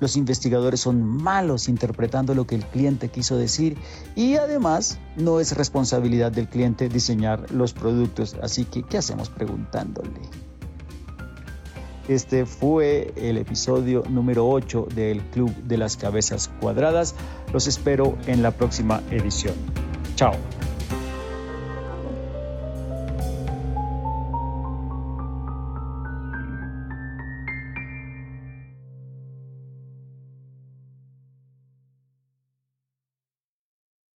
Los 0.00 0.16
investigadores 0.16 0.80
son 0.80 1.02
malos 1.02 1.68
interpretando 1.68 2.34
lo 2.34 2.46
que 2.46 2.54
el 2.54 2.64
cliente 2.64 3.10
quiso 3.10 3.36
decir 3.36 3.76
y 4.14 4.36
además 4.36 4.98
no 5.16 5.38
es 5.38 5.56
responsabilidad 5.56 6.32
del 6.32 6.48
cliente 6.48 6.88
diseñar 6.88 7.50
los 7.50 7.72
productos. 7.74 8.36
Así 8.42 8.64
que, 8.64 8.82
¿qué 8.82 8.98
hacemos 8.98 9.30
preguntándole? 9.30 10.20
Este 12.08 12.46
fue 12.46 13.12
el 13.16 13.36
episodio 13.36 14.04
número 14.08 14.48
8 14.48 14.88
del 14.94 15.20
Club 15.22 15.52
de 15.64 15.76
las 15.76 15.96
Cabezas 15.96 16.50
Cuadradas. 16.60 17.14
Los 17.52 17.66
espero 17.66 18.16
en 18.26 18.42
la 18.42 18.52
próxima 18.52 19.02
edición. 19.10 19.54
Chao. 20.14 20.32